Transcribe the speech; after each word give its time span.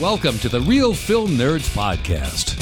Welcome 0.00 0.38
to 0.38 0.48
the 0.48 0.62
Real 0.62 0.94
Film 0.94 1.32
Nerds 1.32 1.68
Podcast. 1.76 2.56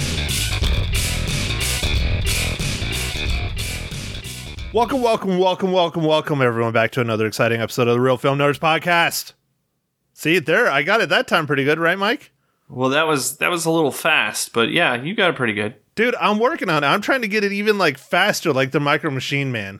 Welcome, 4.73 5.03
welcome, 5.03 5.39
welcome, 5.39 5.71
welcome, 5.71 6.03
welcome, 6.03 6.43
everyone, 6.43 6.73
back 6.73 6.91
to 6.93 7.01
another 7.01 7.29
exciting 7.29 7.61
episode 7.61 7.87
of 7.87 7.95
the 7.95 8.01
Real 8.01 8.17
Film 8.17 8.39
Nerds 8.39 8.59
Podcast. 8.59 9.35
See, 10.15 10.41
there, 10.41 10.69
I 10.69 10.83
got 10.83 11.01
it 11.01 11.11
that 11.11 11.29
time 11.29 11.47
pretty 11.47 11.63
good, 11.63 11.79
right, 11.79 11.97
Mike? 11.97 12.33
Well, 12.69 12.89
that 12.89 13.07
was 13.07 13.37
that 13.37 13.53
was 13.53 13.65
a 13.67 13.71
little 13.71 13.93
fast, 13.93 14.53
but 14.53 14.71
yeah, 14.71 15.01
you 15.01 15.15
got 15.15 15.31
it 15.31 15.37
pretty 15.37 15.53
good. 15.55 15.77
Dude, 15.95 16.17
I'm 16.17 16.41
working 16.41 16.69
on 16.69 16.83
it. 16.83 16.89
I'm 16.89 17.03
trying 17.03 17.23
to 17.23 17.29
get 17.29 17.45
it 17.45 17.53
even 17.53 17.79
like 17.79 17.99
faster, 17.99 18.53
like 18.53 18.73
the 18.73 18.81
Micro 18.81 19.13
Machine 19.13 19.53
Man. 19.53 19.79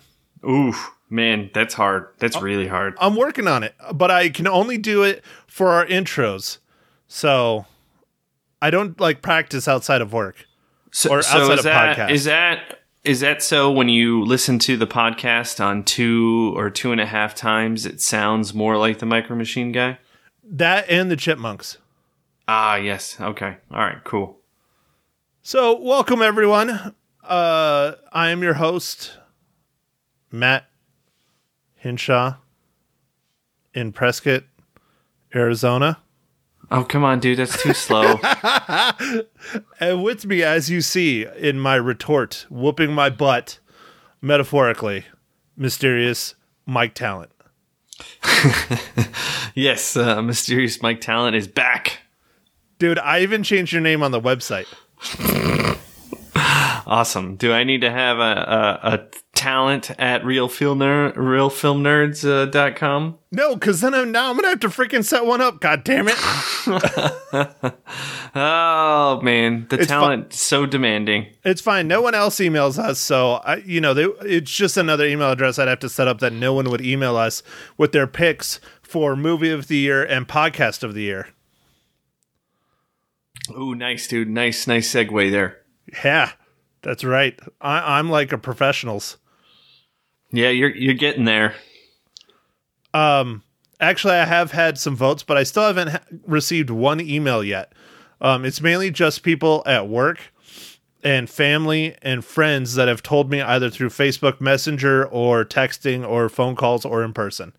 Oof, 0.49 0.93
man, 1.11 1.51
that's 1.53 1.75
hard. 1.75 2.07
That's 2.21 2.41
really 2.41 2.69
hard. 2.69 2.95
I'm 3.01 3.17
working 3.17 3.49
on 3.49 3.65
it, 3.65 3.75
but 3.93 4.13
I 4.13 4.29
can 4.29 4.47
only 4.47 4.79
do 4.79 5.03
it 5.03 5.25
for 5.49 5.71
our 5.71 5.85
intros. 5.85 6.59
So 7.09 7.67
I 8.63 8.71
don't 8.71 9.01
like 9.01 9.23
practice 9.23 9.67
outside 9.67 10.01
of 10.01 10.13
work. 10.13 10.47
So, 10.93 11.11
or 11.11 11.23
so 11.23 11.39
outside 11.39 11.53
is 11.53 11.59
of 11.59 11.65
that 11.65 11.97
podcast. 11.97 12.11
is 12.11 12.25
that 12.25 12.81
is 13.05 13.21
that 13.21 13.43
so? 13.43 13.73
When 13.73 13.89
you 13.89 14.23
listen 14.25 14.59
to 14.61 14.77
the 14.77 14.87
podcast 14.87 15.65
on 15.65 15.85
two 15.85 16.53
or 16.57 16.71
two 16.71 16.93
and 16.93 17.01
a 17.01 17.07
half 17.07 17.35
times, 17.35 17.87
it 17.87 18.01
sounds 18.01 18.55
more 18.55 18.77
like 18.77 18.99
the 18.99 19.07
Micro 19.07 19.37
Machine 19.37 19.73
guy. 19.73 19.99
That 20.45 20.89
and 20.89 21.11
the 21.11 21.17
Chipmunks. 21.17 21.79
Ah, 22.47 22.77
yes. 22.77 23.17
Okay. 23.21 23.57
All 23.71 23.81
right. 23.81 24.03
Cool. 24.05 24.39
So, 25.43 25.79
welcome 25.79 26.21
everyone. 26.23 26.95
Uh, 27.23 27.93
I 28.13 28.31
am 28.31 28.43
your 28.43 28.55
host, 28.55 29.19
Matt 30.31 30.67
Hinshaw, 31.77 32.37
in 33.75 33.93
Prescott, 33.93 34.45
Arizona. 35.35 35.99
Oh, 36.71 36.85
come 36.85 37.03
on, 37.05 37.21
dude. 37.21 37.39
That's 37.39 37.63
too 37.63 37.75
slow. 37.75 38.19
And 39.81 40.03
with 40.03 40.27
me, 40.27 40.43
as 40.43 40.69
you 40.69 40.81
see 40.81 41.25
in 41.39 41.59
my 41.61 41.77
retort, 41.77 42.47
whooping 42.51 42.93
my 42.93 43.09
butt, 43.11 43.61
metaphorically, 44.21 45.05
mysterious 45.57 46.35
Mike 46.67 46.95
Talent. 46.95 47.31
yes, 49.55 49.97
uh, 49.97 50.21
mysterious 50.21 50.83
Mike 50.83 51.01
Talent 51.01 51.37
is 51.37 51.47
back. 51.47 52.01
Dude, 52.79 52.99
I 52.99 53.21
even 53.21 53.43
changed 53.43 53.73
your 53.73 53.81
name 53.81 54.03
on 54.03 54.11
the 54.11 54.21
website. 54.21 54.67
Awesome. 56.89 57.37
Do 57.37 57.53
I 57.53 57.65
need 57.65 57.83
to 57.83 57.91
have 57.91 58.19
a, 58.19 58.81
a, 58.83 58.95
a 58.95 58.99
talent 59.39 59.91
at 59.99 60.23
realfilmner 60.23 61.15
realfilmnerds 61.15 62.29
uh, 62.29 62.45
dot 62.45 62.77
com? 62.77 63.17
No, 63.31 63.55
because 63.55 63.81
then 63.81 63.95
I'm 63.95 64.13
now 64.13 64.29
I'm 64.31 64.37
gonna 64.37 64.49
have 64.49 64.61
to 64.61 64.69
freaking 64.69 65.05
set 65.05 65.25
one 65.25 65.41
up. 65.41 65.61
God 65.61 65.85
damn 65.85 66.09
it! 66.09 66.17
Oh 68.35 69.21
man, 69.23 69.67
the 69.71 69.79
It's 69.79 69.87
talent 69.87 70.33
so 70.35 70.67
demanding. 70.67 71.29
It's 71.45 71.61
fine. 71.61 71.89
No 71.89 72.03
one 72.03 72.15
else 72.15 72.37
emails 72.37 72.79
us, 72.79 72.99
so 72.99 73.35
I, 73.45 73.57
you 73.57 73.81
know, 73.81 73.95
they, 73.95 74.05
it's 74.23 74.51
just 74.51 74.77
another 74.77 75.07
email 75.07 75.31
address 75.31 75.59
I'd 75.59 75.69
have 75.69 75.79
to 75.81 75.89
set 75.89 76.09
up 76.09 76.19
that 76.19 76.33
no 76.33 76.53
one 76.53 76.69
would 76.71 76.81
email 76.81 77.17
us 77.17 77.43
with 77.77 77.93
their 77.93 78.07
picks 78.07 78.61
for 78.83 79.17
movie 79.17 79.51
of 79.51 79.69
the 79.69 79.77
year 79.77 80.05
and 80.05 80.29
podcast 80.29 80.83
of 80.83 80.95
the 80.95 81.03
year. 81.03 81.29
Ooh, 83.57 83.75
nice 83.75 84.09
dude. 84.09 84.29
Nice, 84.29 84.67
nice 84.67 84.93
segue 84.93 85.31
there. 85.31 85.59
Yeah, 86.05 86.33
that's 86.83 87.05
right. 87.05 87.39
I, 87.61 87.99
I'm 87.99 88.11
like 88.11 88.33
a 88.33 88.39
professionals. 88.39 89.17
Yeah, 90.31 90.51
you're 90.51 90.75
you're 90.75 90.95
getting 90.95 91.25
there. 91.25 91.55
Um, 92.95 93.43
actually, 93.81 94.15
I 94.15 94.25
have 94.25 94.53
had 94.53 94.79
some 94.79 94.97
votes, 94.97 95.23
but 95.23 95.37
I 95.37 95.43
still 95.43 95.65
haven't 95.65 95.89
ha- 95.89 96.01
received 96.27 96.71
one 96.71 97.01
email 97.01 97.43
yet. 97.43 97.73
Um, 98.21 98.45
it's 98.45 98.61
mainly 98.61 98.91
just 98.91 99.23
people 99.23 99.63
at 99.67 99.89
work 99.89 100.21
and 101.05 101.31
family 101.31 101.97
and 102.03 102.25
friends 102.25 102.75
that 102.75 102.89
have 102.89 103.03
told 103.03 103.31
me 103.31 103.41
either 103.41 103.71
through 103.71 103.91
Facebook 103.91 104.41
Messenger 104.41 105.07
or 105.07 105.45
texting 105.45 106.07
or 106.07 106.29
phone 106.29 106.57
calls 106.57 106.85
or 106.85 107.05
in 107.05 107.13
person. 107.13 107.55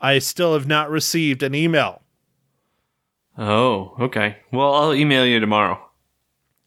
I 0.00 0.18
still 0.20 0.54
have 0.54 0.66
not 0.66 0.90
received 0.90 1.42
an 1.42 1.54
email. 1.54 2.02
Oh, 3.36 3.94
okay. 4.00 4.38
Well, 4.52 4.74
I'll 4.74 4.94
email 4.94 5.26
you 5.26 5.38
tomorrow. 5.38 5.78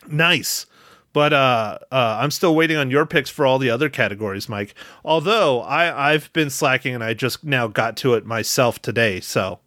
Nice. 0.07 0.65
But 1.13 1.33
uh, 1.33 1.79
uh, 1.91 2.19
I'm 2.21 2.31
still 2.31 2.55
waiting 2.55 2.77
on 2.77 2.89
your 2.89 3.05
picks 3.05 3.29
for 3.29 3.45
all 3.45 3.59
the 3.59 3.69
other 3.69 3.89
categories, 3.89 4.47
Mike. 4.47 4.73
Although 5.03 5.61
I, 5.61 6.11
I've 6.13 6.31
been 6.33 6.49
slacking 6.49 6.95
and 6.95 7.03
I 7.03 7.13
just 7.13 7.43
now 7.43 7.67
got 7.67 7.97
to 7.97 8.13
it 8.13 8.25
myself 8.25 8.81
today. 8.81 9.19
So 9.19 9.59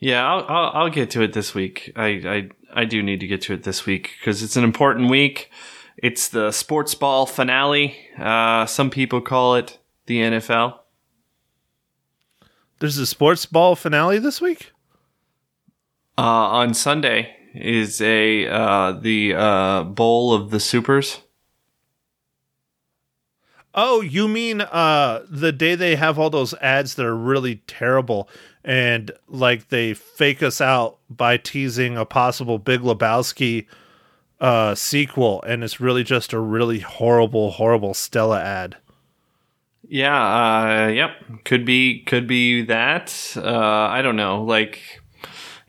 Yeah, 0.00 0.26
I'll 0.30 0.44
I'll, 0.48 0.70
I'll 0.74 0.90
get 0.90 1.10
to 1.12 1.22
it 1.22 1.32
this 1.32 1.54
week. 1.54 1.92
I 1.96 2.06
I 2.06 2.48
I 2.82 2.84
do 2.84 3.02
need 3.02 3.20
to 3.20 3.26
get 3.26 3.40
to 3.42 3.54
it 3.54 3.62
this 3.62 3.86
week 3.86 4.10
because 4.20 4.42
it's 4.42 4.56
an 4.56 4.64
important 4.64 5.08
week. 5.10 5.50
It's 5.96 6.28
the 6.28 6.52
sports 6.52 6.94
ball 6.94 7.26
finale. 7.26 7.96
Uh, 8.18 8.66
some 8.66 8.90
people 8.90 9.20
call 9.20 9.56
it 9.56 9.78
the 10.06 10.18
NFL. 10.18 10.78
there's 12.80 12.98
a 12.98 13.06
sports 13.06 13.46
ball 13.46 13.74
finale 13.74 14.18
this 14.18 14.40
week. 14.40 14.72
Uh, 16.16 16.22
on 16.22 16.74
Sunday 16.74 17.37
is 17.54 18.00
a 18.00 18.46
uh, 18.46 18.92
the 18.92 19.34
uh, 19.34 19.84
bowl 19.84 20.32
of 20.32 20.50
the 20.50 20.60
supers. 20.60 21.20
Oh, 23.74 24.00
you 24.00 24.26
mean 24.26 24.62
uh 24.62 25.22
the 25.30 25.52
day 25.52 25.74
they 25.74 25.94
have 25.94 26.18
all 26.18 26.30
those 26.30 26.54
ads 26.54 26.96
that 26.96 27.06
are 27.06 27.16
really 27.16 27.56
terrible 27.68 28.28
and 28.64 29.12
like 29.28 29.68
they 29.68 29.94
fake 29.94 30.42
us 30.42 30.60
out 30.60 30.98
by 31.08 31.36
teasing 31.36 31.96
a 31.96 32.04
possible 32.04 32.58
Big 32.58 32.80
Lebowski 32.80 33.66
uh 34.40 34.74
sequel 34.74 35.42
and 35.42 35.62
it's 35.62 35.80
really 35.80 36.02
just 36.02 36.32
a 36.32 36.40
really 36.40 36.80
horrible 36.80 37.52
horrible 37.52 37.94
Stella 37.94 38.40
ad. 38.40 38.76
Yeah, 39.86 40.86
uh, 40.86 40.88
yep. 40.88 41.10
Could 41.44 41.64
be 41.64 42.02
could 42.02 42.26
be 42.26 42.62
that. 42.64 43.34
Uh, 43.36 43.48
I 43.48 44.02
don't 44.02 44.16
know. 44.16 44.42
Like 44.42 44.80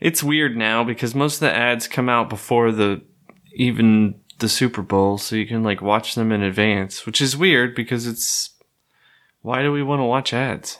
it's 0.00 0.22
weird 0.22 0.56
now 0.56 0.82
because 0.82 1.14
most 1.14 1.34
of 1.36 1.40
the 1.40 1.54
ads 1.54 1.86
come 1.86 2.08
out 2.08 2.28
before 2.28 2.72
the 2.72 3.02
even 3.54 4.14
the 4.38 4.48
Super 4.48 4.82
Bowl, 4.82 5.18
so 5.18 5.36
you 5.36 5.46
can 5.46 5.62
like 5.62 5.82
watch 5.82 6.14
them 6.14 6.32
in 6.32 6.42
advance, 6.42 7.04
which 7.04 7.20
is 7.20 7.36
weird 7.36 7.74
because 7.74 8.06
it's 8.06 8.50
why 9.42 9.62
do 9.62 9.72
we 9.72 9.82
want 9.82 10.00
to 10.00 10.04
watch 10.04 10.32
ads? 10.32 10.78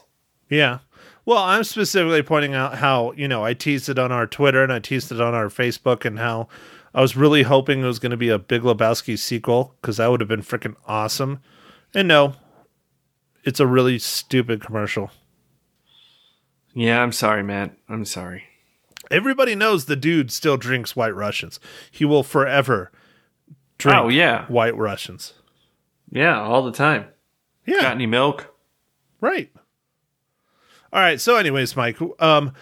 Yeah. 0.49 0.79
Well, 1.25 1.39
I'm 1.39 1.65
specifically 1.65 2.23
pointing 2.23 2.55
out 2.55 2.79
how, 2.79 3.13
you 3.13 3.29
know, 3.29 3.45
I 3.45 3.55
teased 3.55 3.89
it 3.89 3.99
on 3.99 4.11
our 4.11 4.27
Twitter 4.27 4.63
and 4.63 4.73
I 4.73 4.79
teased 4.79 5.13
it 5.13 5.21
on 5.21 5.35
our 5.35 5.49
Facebook 5.49 6.05
and 6.05 6.19
how 6.19 6.49
I 6.95 7.01
was 7.01 7.17
really 7.17 7.43
hoping 7.43 7.83
it 7.83 7.87
was 7.87 7.99
going 7.99 8.11
to 8.11 8.17
be 8.17 8.31
a 8.31 8.39
Big 8.39 8.63
Lebowski 8.63 9.19
sequel 9.19 9.75
because 9.81 9.99
that 9.99 10.11
would 10.11 10.21
have 10.21 10.29
been 10.29 10.43
freaking 10.43 10.77
awesome. 10.87 11.41
And 11.95 12.09
no, 12.09 12.35
it's 13.45 13.61
a 13.61 13.67
really 13.67 13.99
stupid 13.99 14.65
commercial. 14.65 15.11
Yeah, 16.75 17.03
I'm 17.03 17.13
sorry, 17.13 17.43
Matt. 17.43 17.77
I'm 17.89 18.05
sorry. 18.05 18.45
Everybody 19.11 19.55
knows 19.55 19.87
the 19.87 19.97
dude 19.97 20.31
still 20.31 20.57
drinks 20.57 20.95
white 20.95 21.15
Russians. 21.15 21.59
He 21.91 22.05
will 22.05 22.23
forever 22.23 22.93
drink 23.79 23.99
Oh 23.99 24.09
yeah, 24.09 24.47
white 24.47 24.77
Russians. 24.77 25.35
yeah, 26.11 26.41
all 26.41 26.63
the 26.63 26.73
time. 26.73 27.07
Yeah. 27.67 27.83
Got 27.83 27.93
any 27.93 28.07
milk? 28.07 28.55
Right. 29.21 29.51
All 30.93 31.01
right. 31.01 31.21
So, 31.21 31.37
anyways, 31.37 31.77
Mike. 31.77 31.99
Um, 32.19 32.53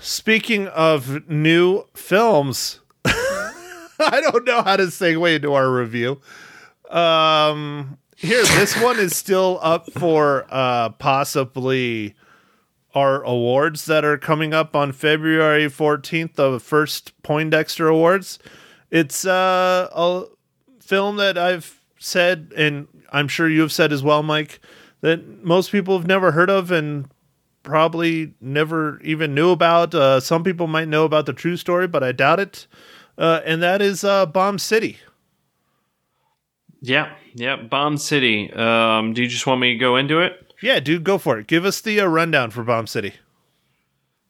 speaking 0.00 0.66
of 0.68 1.28
new 1.28 1.84
films, 1.94 2.80
I 3.04 4.20
don't 4.30 4.44
know 4.44 4.62
how 4.62 4.76
to 4.76 4.84
segue 4.84 5.36
into 5.36 5.52
our 5.54 5.70
review. 5.70 6.20
Um, 6.90 7.98
here, 8.16 8.42
this 8.42 8.80
one 8.80 8.98
is 8.98 9.16
still 9.16 9.58
up 9.62 9.90
for 9.92 10.46
uh 10.50 10.90
possibly 10.90 12.14
our 12.94 13.22
awards 13.24 13.86
that 13.86 14.04
are 14.04 14.16
coming 14.16 14.54
up 14.54 14.76
on 14.76 14.92
February 14.92 15.68
fourteenth, 15.68 16.34
the 16.34 16.60
first 16.60 17.12
Poindexter 17.22 17.88
Awards. 17.88 18.38
It's 18.90 19.26
uh, 19.26 19.88
a 19.92 20.24
film 20.80 21.16
that 21.16 21.36
I've 21.36 21.80
said, 21.98 22.52
and 22.56 22.86
I'm 23.12 23.28
sure 23.28 23.48
you've 23.48 23.72
said 23.72 23.92
as 23.92 24.02
well, 24.02 24.22
Mike, 24.22 24.60
that 25.00 25.44
most 25.44 25.72
people 25.72 25.98
have 25.98 26.06
never 26.06 26.32
heard 26.32 26.50
of 26.50 26.70
and 26.70 27.08
probably 27.62 28.34
never 28.40 29.00
even 29.02 29.34
knew 29.34 29.50
about. 29.50 29.94
Uh, 29.94 30.20
some 30.20 30.44
people 30.44 30.66
might 30.66 30.86
know 30.86 31.04
about 31.04 31.26
the 31.26 31.32
true 31.32 31.56
story, 31.56 31.88
but 31.88 32.04
I 32.04 32.12
doubt 32.12 32.38
it. 32.38 32.66
Uh, 33.16 33.40
and 33.44 33.62
that 33.62 33.80
is 33.80 34.04
uh, 34.04 34.26
Bomb 34.26 34.58
City. 34.58 34.98
Yeah, 36.82 37.14
yeah. 37.34 37.56
Bomb 37.56 37.96
City. 37.96 38.52
Um, 38.52 39.14
do 39.14 39.22
you 39.22 39.28
just 39.28 39.46
want 39.46 39.60
me 39.60 39.72
to 39.72 39.78
go 39.78 39.96
into 39.96 40.20
it? 40.20 40.43
Yeah, 40.64 40.80
dude, 40.80 41.04
go 41.04 41.18
for 41.18 41.38
it. 41.38 41.46
Give 41.46 41.66
us 41.66 41.82
the 41.82 42.00
uh, 42.00 42.06
rundown 42.06 42.50
for 42.50 42.64
Bomb 42.64 42.86
City. 42.86 43.12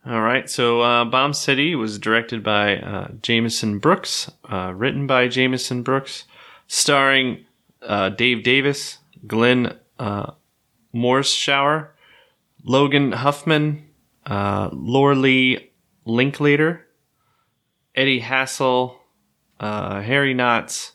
All 0.05 0.21
right. 0.21 0.51
So, 0.51 0.81
uh, 0.81 1.05
Bomb 1.05 1.33
City 1.33 1.77
was 1.77 1.97
directed 1.97 2.43
by 2.43 2.79
uh, 2.79 3.13
Jameson 3.23 3.79
Brooks, 3.79 4.29
uh, 4.51 4.73
written 4.75 5.07
by 5.07 5.29
Jameson 5.29 5.85
Brooks, 5.85 6.25
starring 6.67 7.47
uh, 7.83 8.09
Dave 8.09 8.43
Davis, 8.43 8.99
Glenn 9.29 9.79
uh, 10.01 10.33
Morshower, 10.93 11.91
Logan 12.65 13.13
Huffman, 13.13 13.85
uh, 14.27 14.71
Lorelei 14.73 15.69
Linklater, 16.05 16.85
Eddie 17.95 18.23
Hassell, 18.23 18.97
uh, 19.61 20.01
Harry 20.01 20.35
Knotts, 20.35 20.91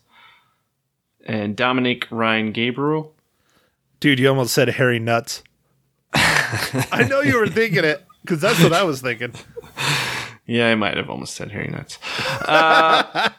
and 1.26 1.56
Dominic 1.56 2.12
Ryan 2.12 2.52
Gabriel. 2.52 3.16
Dude, 4.00 4.20
you 4.20 4.30
almost 4.30 4.54
said 4.54 4.70
Harry 4.70 5.00
Nuts. 5.00 5.44
I 6.14 7.06
know 7.10 7.22
you 7.22 7.38
were 7.38 7.48
thinking 7.48 7.84
it 7.84 8.06
because 8.22 8.42
that's 8.42 8.62
what 8.62 8.74
I 8.74 8.84
was 8.84 9.02
thinking. 9.02 9.34
Yeah, 10.46 10.70
I 10.70 10.76
might 10.76 10.98
have 10.98 11.12
almost 11.12 11.36
said 11.36 11.52
Harry 11.52 11.68
Nuts. 11.68 12.00
Uh, 12.42 13.30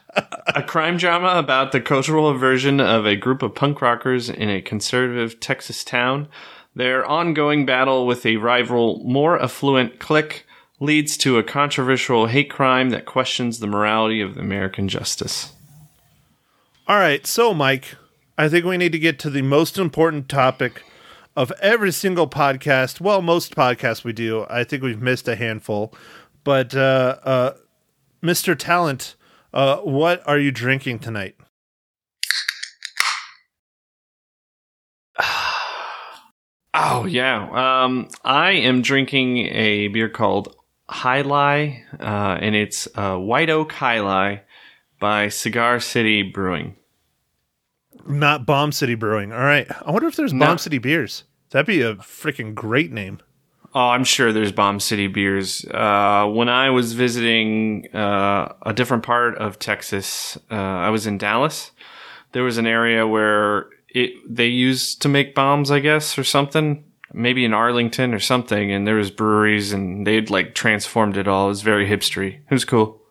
a 0.55 0.63
crime 0.63 0.95
drama 0.95 1.37
about 1.37 1.73
the 1.73 1.81
cultural 1.81 2.33
version 2.35 2.79
of 2.79 3.05
a 3.05 3.17
group 3.17 3.41
of 3.41 3.53
punk 3.53 3.81
rockers 3.81 4.29
in 4.29 4.49
a 4.49 4.61
conservative 4.61 5.39
Texas 5.41 5.83
town. 5.83 6.29
Their 6.73 7.05
ongoing 7.05 7.65
battle 7.65 8.07
with 8.07 8.25
a 8.25 8.37
rival, 8.37 9.01
more 9.03 9.41
affluent 9.41 9.99
clique 9.99 10.45
leads 10.79 11.17
to 11.17 11.37
a 11.37 11.43
controversial 11.43 12.27
hate 12.27 12.49
crime 12.49 12.91
that 12.91 13.05
questions 13.05 13.59
the 13.59 13.67
morality 13.67 14.21
of 14.21 14.37
American 14.37 14.87
justice. 14.87 15.51
All 16.87 16.97
right, 16.97 17.27
so 17.27 17.53
Mike, 17.53 17.95
I 18.41 18.49
think 18.49 18.65
we 18.65 18.75
need 18.75 18.91
to 18.93 18.97
get 18.97 19.19
to 19.19 19.29
the 19.29 19.43
most 19.43 19.77
important 19.77 20.27
topic 20.27 20.81
of 21.35 21.51
every 21.61 21.91
single 21.91 22.27
podcast. 22.27 22.99
Well, 22.99 23.21
most 23.21 23.55
podcasts 23.55 24.03
we 24.03 24.13
do. 24.13 24.47
I 24.49 24.63
think 24.63 24.81
we've 24.81 24.99
missed 24.99 25.27
a 25.27 25.35
handful, 25.35 25.93
but 26.43 26.73
uh, 26.73 27.19
uh, 27.21 27.53
Mr. 28.23 28.57
Talent, 28.57 29.15
uh, 29.53 29.77
what 29.81 30.27
are 30.27 30.39
you 30.39 30.49
drinking 30.51 30.99
tonight? 30.99 31.35
Oh 36.73 37.05
yeah, 37.05 37.83
um, 37.83 38.07
I 38.23 38.51
am 38.51 38.81
drinking 38.81 39.39
a 39.39 39.89
beer 39.89 40.07
called 40.07 40.55
Jai 40.89 41.21
Alai, 41.21 41.83
uh, 41.99 42.39
and 42.41 42.55
it's 42.55 42.87
uh, 42.95 43.17
White 43.17 43.49
Oak 43.49 43.73
Jai 43.73 43.97
Alai 43.97 44.41
by 44.99 45.27
Cigar 45.27 45.81
City 45.81 46.23
Brewing. 46.23 46.77
Not 48.07 48.45
Bomb 48.45 48.71
City 48.71 48.95
Brewing. 48.95 49.31
All 49.31 49.39
right. 49.39 49.67
I 49.85 49.91
wonder 49.91 50.07
if 50.07 50.15
there's 50.15 50.33
No. 50.33 50.45
Bomb 50.45 50.57
City 50.57 50.77
beers. 50.77 51.23
That'd 51.51 51.67
be 51.67 51.81
a 51.81 51.95
freaking 51.95 52.53
great 52.55 52.91
name. 52.91 53.19
Oh, 53.73 53.89
I'm 53.89 54.03
sure 54.03 54.33
there's 54.33 54.51
Bomb 54.51 54.79
City 54.81 55.07
beers. 55.07 55.65
Uh, 55.65 56.25
when 56.29 56.49
I 56.49 56.69
was 56.69 56.93
visiting 56.93 57.87
uh, 57.95 58.53
a 58.63 58.73
different 58.73 59.03
part 59.03 59.37
of 59.37 59.59
Texas, 59.59 60.37
uh, 60.49 60.55
I 60.55 60.89
was 60.89 61.07
in 61.07 61.17
Dallas. 61.17 61.71
There 62.33 62.43
was 62.43 62.57
an 62.57 62.67
area 62.67 63.07
where 63.07 63.67
it 63.89 64.11
they 64.27 64.47
used 64.47 65.01
to 65.03 65.09
make 65.09 65.35
bombs, 65.35 65.71
I 65.71 65.79
guess, 65.79 66.17
or 66.17 66.23
something. 66.23 66.83
Maybe 67.13 67.43
in 67.43 67.53
Arlington 67.53 68.13
or 68.13 68.19
something, 68.19 68.71
and 68.71 68.87
there 68.87 68.95
was 68.95 69.11
breweries, 69.11 69.73
and 69.73 70.07
they'd 70.07 70.29
like 70.29 70.55
transformed 70.55 71.17
it 71.17 71.27
all. 71.27 71.45
It 71.47 71.49
was 71.49 71.61
very 71.61 71.85
hipstery. 71.87 72.35
It 72.49 72.51
was 72.53 72.63
cool. 72.63 73.01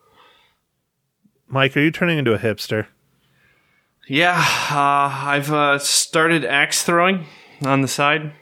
Mike, 1.49 1.77
are 1.77 1.81
you 1.83 1.91
turning 1.91 2.19
into 2.19 2.33
a 2.33 2.39
hipster? 2.39 2.87
Yeah, 4.11 4.45
uh, 4.73 5.09
I've 5.25 5.53
uh, 5.53 5.79
started 5.79 6.45
axe 6.45 6.83
throwing 6.83 7.27
on 7.65 7.81
the 7.81 7.87
side. 7.87 8.33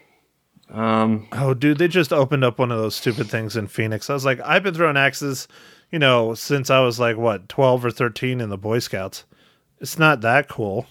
Um, 0.67 1.27
Oh, 1.31 1.53
dude, 1.53 1.77
they 1.77 1.87
just 1.87 2.11
opened 2.11 2.43
up 2.43 2.57
one 2.57 2.71
of 2.71 2.79
those 2.79 2.95
stupid 2.95 3.29
things 3.29 3.55
in 3.55 3.67
Phoenix. 3.67 4.09
I 4.09 4.13
was 4.13 4.25
like, 4.25 4.41
I've 4.43 4.63
been 4.63 4.73
throwing 4.73 4.97
axes, 4.97 5.47
you 5.91 5.99
know, 5.99 6.33
since 6.33 6.71
I 6.71 6.79
was 6.79 6.99
like, 6.99 7.17
what, 7.17 7.49
12 7.49 7.85
or 7.85 7.91
13 7.91 8.41
in 8.41 8.49
the 8.49 8.57
Boy 8.57 8.79
Scouts. 8.79 9.25
It's 9.79 9.99
not 9.99 10.21
that 10.21 10.49
cool. 10.49 10.87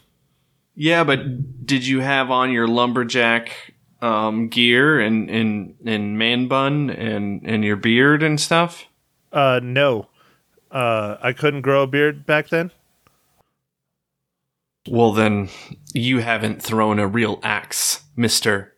Yeah, 0.76 1.02
but 1.02 1.66
did 1.66 1.84
you 1.84 1.98
have 1.98 2.30
on 2.30 2.52
your 2.52 2.68
lumberjack 2.68 3.50
um, 4.00 4.46
gear 4.46 5.00
and, 5.00 5.28
and 5.28 5.74
and 5.84 6.16
man 6.16 6.46
bun 6.46 6.90
and 6.90 7.44
and 7.44 7.64
your 7.64 7.74
beard 7.74 8.22
and 8.22 8.40
stuff? 8.40 8.84
Uh, 9.32 9.58
no. 9.60 10.06
Uh, 10.70 11.16
I 11.20 11.32
couldn't 11.32 11.62
grow 11.62 11.82
a 11.82 11.88
beard 11.88 12.24
back 12.26 12.50
then. 12.50 12.70
Well, 14.86 15.12
then 15.12 15.48
you 15.92 16.18
haven't 16.20 16.62
thrown 16.62 16.98
a 16.98 17.06
real 17.06 17.40
axe, 17.42 18.02
Mister. 18.16 18.74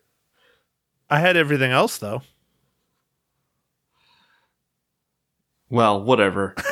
I 1.09 1.19
had 1.21 1.37
everything 1.37 1.73
else, 1.73 1.99
though. 1.99 2.23
Well, 5.69 6.03
whatever. 6.03 6.55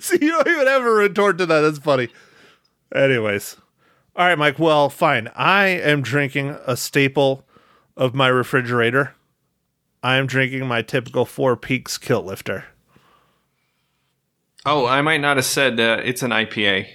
See, 0.00 0.18
you 0.20 0.30
don't 0.30 0.48
even 0.48 0.66
have 0.66 0.82
a 0.82 0.90
retort 0.90 1.38
to 1.38 1.46
that. 1.46 1.60
That's 1.60 1.78
funny. 1.78 2.08
Anyways. 2.94 3.56
All 4.16 4.26
right, 4.26 4.38
Mike. 4.38 4.58
Well, 4.58 4.88
fine. 4.90 5.28
I 5.34 5.66
am 5.66 6.02
drinking 6.02 6.56
a 6.66 6.76
staple 6.76 7.46
of 7.96 8.14
my 8.14 8.28
refrigerator. 8.28 9.14
I 10.02 10.16
am 10.16 10.26
drinking 10.26 10.66
my 10.66 10.82
typical 10.82 11.24
Four 11.24 11.56
Peaks 11.56 11.96
kilt 11.98 12.26
lifter. 12.26 12.64
Oh, 14.66 14.86
I 14.86 15.00
might 15.02 15.20
not 15.20 15.36
have 15.36 15.46
said 15.46 15.76
that 15.78 16.00
it's 16.00 16.22
an 16.22 16.30
IPA. 16.30 16.86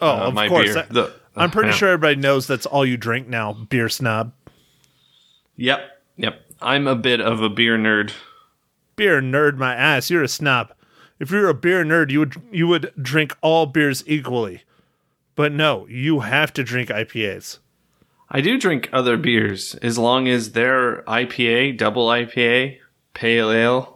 Oh, 0.00 0.08
uh, 0.08 0.16
of 0.28 0.34
my 0.34 0.48
course. 0.48 0.74
beer. 0.74 0.78
I- 0.88 0.92
The- 0.92 1.12
I'm 1.36 1.50
pretty 1.50 1.70
yeah. 1.70 1.74
sure 1.76 1.88
everybody 1.90 2.16
knows 2.20 2.46
that's 2.46 2.64
all 2.66 2.86
you 2.86 2.96
drink 2.96 3.26
now, 3.26 3.52
beer 3.52 3.88
snob. 3.88 4.32
Yep, 5.56 5.80
yep. 6.16 6.40
I'm 6.60 6.86
a 6.86 6.94
bit 6.94 7.20
of 7.20 7.42
a 7.42 7.48
beer 7.48 7.76
nerd. 7.76 8.12
Beer 8.96 9.20
nerd, 9.20 9.56
my 9.56 9.74
ass. 9.74 10.10
You're 10.10 10.22
a 10.22 10.28
snob. 10.28 10.72
If 11.18 11.30
you're 11.32 11.48
a 11.48 11.54
beer 11.54 11.84
nerd, 11.84 12.10
you 12.10 12.20
would 12.20 12.34
you 12.52 12.68
would 12.68 12.92
drink 13.00 13.36
all 13.40 13.66
beers 13.66 14.04
equally. 14.06 14.62
But 15.34 15.50
no, 15.52 15.86
you 15.88 16.20
have 16.20 16.52
to 16.54 16.62
drink 16.62 16.88
IPAs. 16.90 17.58
I 18.30 18.40
do 18.40 18.58
drink 18.58 18.88
other 18.92 19.16
beers 19.16 19.74
as 19.76 19.98
long 19.98 20.28
as 20.28 20.52
they're 20.52 21.02
IPA, 21.02 21.76
double 21.78 22.06
IPA, 22.08 22.78
pale 23.12 23.50
ale. 23.50 23.93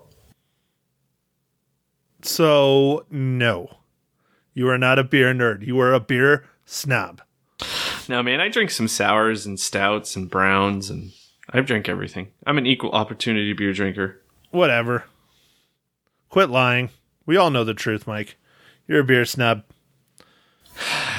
So 2.22 3.06
no, 3.10 3.78
you 4.54 4.68
are 4.68 4.78
not 4.78 4.98
a 4.98 5.04
beer 5.04 5.32
nerd. 5.32 5.66
You 5.66 5.78
are 5.80 5.92
a 5.94 6.00
beer 6.00 6.44
snob. 6.64 7.22
No, 8.08 8.22
man, 8.22 8.40
I 8.40 8.48
drink 8.48 8.70
some 8.70 8.88
sours 8.88 9.44
and 9.46 9.58
stouts 9.60 10.16
and 10.16 10.30
browns, 10.30 10.90
and 10.90 11.12
I 11.50 11.60
drink 11.60 11.88
everything. 11.88 12.28
I'm 12.46 12.58
an 12.58 12.66
equal 12.66 12.92
opportunity 12.92 13.52
beer 13.52 13.72
drinker. 13.72 14.20
Whatever. 14.50 15.04
Quit 16.30 16.50
lying. 16.50 16.90
We 17.26 17.36
all 17.36 17.50
know 17.50 17.64
the 17.64 17.74
truth, 17.74 18.06
Mike. 18.06 18.36
You're 18.86 19.00
a 19.00 19.04
beer 19.04 19.24
snob. 19.24 19.64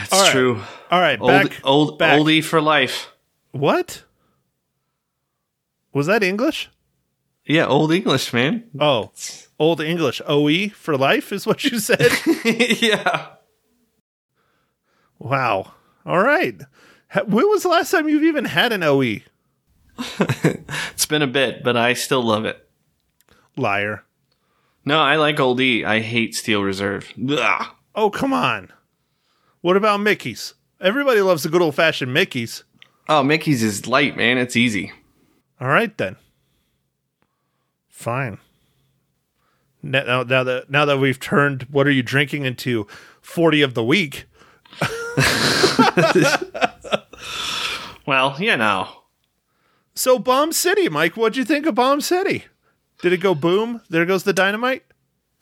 It's 0.01 0.13
All 0.13 0.21
right. 0.23 0.31
true. 0.31 0.61
All 0.89 0.99
right, 0.99 1.19
Old, 1.21 1.29
back. 1.29 1.61
old, 1.63 1.99
back. 1.99 2.19
oldie 2.19 2.43
for 2.43 2.59
life. 2.61 3.11
What? 3.51 4.05
Was 5.93 6.07
that 6.07 6.23
English? 6.23 6.69
Yeah, 7.49 7.65
old 7.65 7.91
English, 7.91 8.31
man. 8.31 8.65
Oh, 8.79 9.11
old 9.57 9.81
English. 9.81 10.21
OE 10.27 10.69
for 10.69 10.95
life 10.95 11.31
is 11.33 11.47
what 11.47 11.63
you 11.63 11.79
said. 11.79 12.11
yeah. 12.45 13.29
wow. 15.17 15.73
All 16.05 16.23
right. 16.23 16.61
When 17.25 17.49
was 17.49 17.63
the 17.63 17.69
last 17.69 17.89
time 17.89 18.07
you've 18.07 18.23
even 18.23 18.45
had 18.45 18.71
an 18.71 18.83
OE? 18.83 19.21
It's 20.93 21.07
been 21.07 21.21
a 21.23 21.27
bit, 21.27 21.63
but 21.63 21.75
I 21.75 21.93
still 21.93 22.21
love 22.21 22.45
it. 22.45 22.69
Liar. 23.57 24.03
No, 24.85 24.99
I 24.99 25.15
like 25.15 25.39
Old 25.39 25.59
E. 25.59 25.83
I 25.83 26.01
hate 26.01 26.35
Steel 26.35 26.61
Reserve. 26.61 27.11
Ugh. 27.29 27.67
Oh, 27.95 28.11
come 28.11 28.31
on. 28.31 28.71
What 29.61 29.75
about 29.75 30.01
Mickey's? 30.01 30.53
Everybody 30.79 31.21
loves 31.21 31.43
the 31.43 31.49
good 31.49 31.63
old 31.63 31.73
fashioned 31.73 32.13
Mickey's. 32.13 32.63
Oh, 33.07 33.23
Mickey's 33.23 33.63
is 33.63 33.87
light, 33.87 34.15
man. 34.15 34.37
It's 34.37 34.55
easy. 34.55 34.91
All 35.59 35.69
right 35.69 35.97
then. 35.97 36.17
Fine. 37.99 38.37
Now, 39.83 40.23
now, 40.23 40.43
that 40.45 40.69
now 40.69 40.85
that 40.85 40.99
we've 40.99 41.19
turned 41.19 41.63
what 41.63 41.85
are 41.85 41.91
you 41.91 42.01
drinking 42.01 42.45
into 42.45 42.87
forty 43.21 43.61
of 43.61 43.73
the 43.73 43.83
week? 43.83 44.25
Well, 48.05 48.37
you 48.39 48.57
know. 48.57 48.87
So 49.93 50.17
Bomb 50.17 50.51
City, 50.51 50.89
Mike, 50.89 51.15
what'd 51.15 51.37
you 51.37 51.45
think 51.45 51.67
of 51.67 51.75
Bomb 51.75 52.01
City? 52.01 52.45
Did 53.03 53.13
it 53.13 53.17
go 53.17 53.35
boom? 53.35 53.81
There 53.87 54.03
goes 54.05 54.23
the 54.23 54.33
dynamite. 54.33 54.83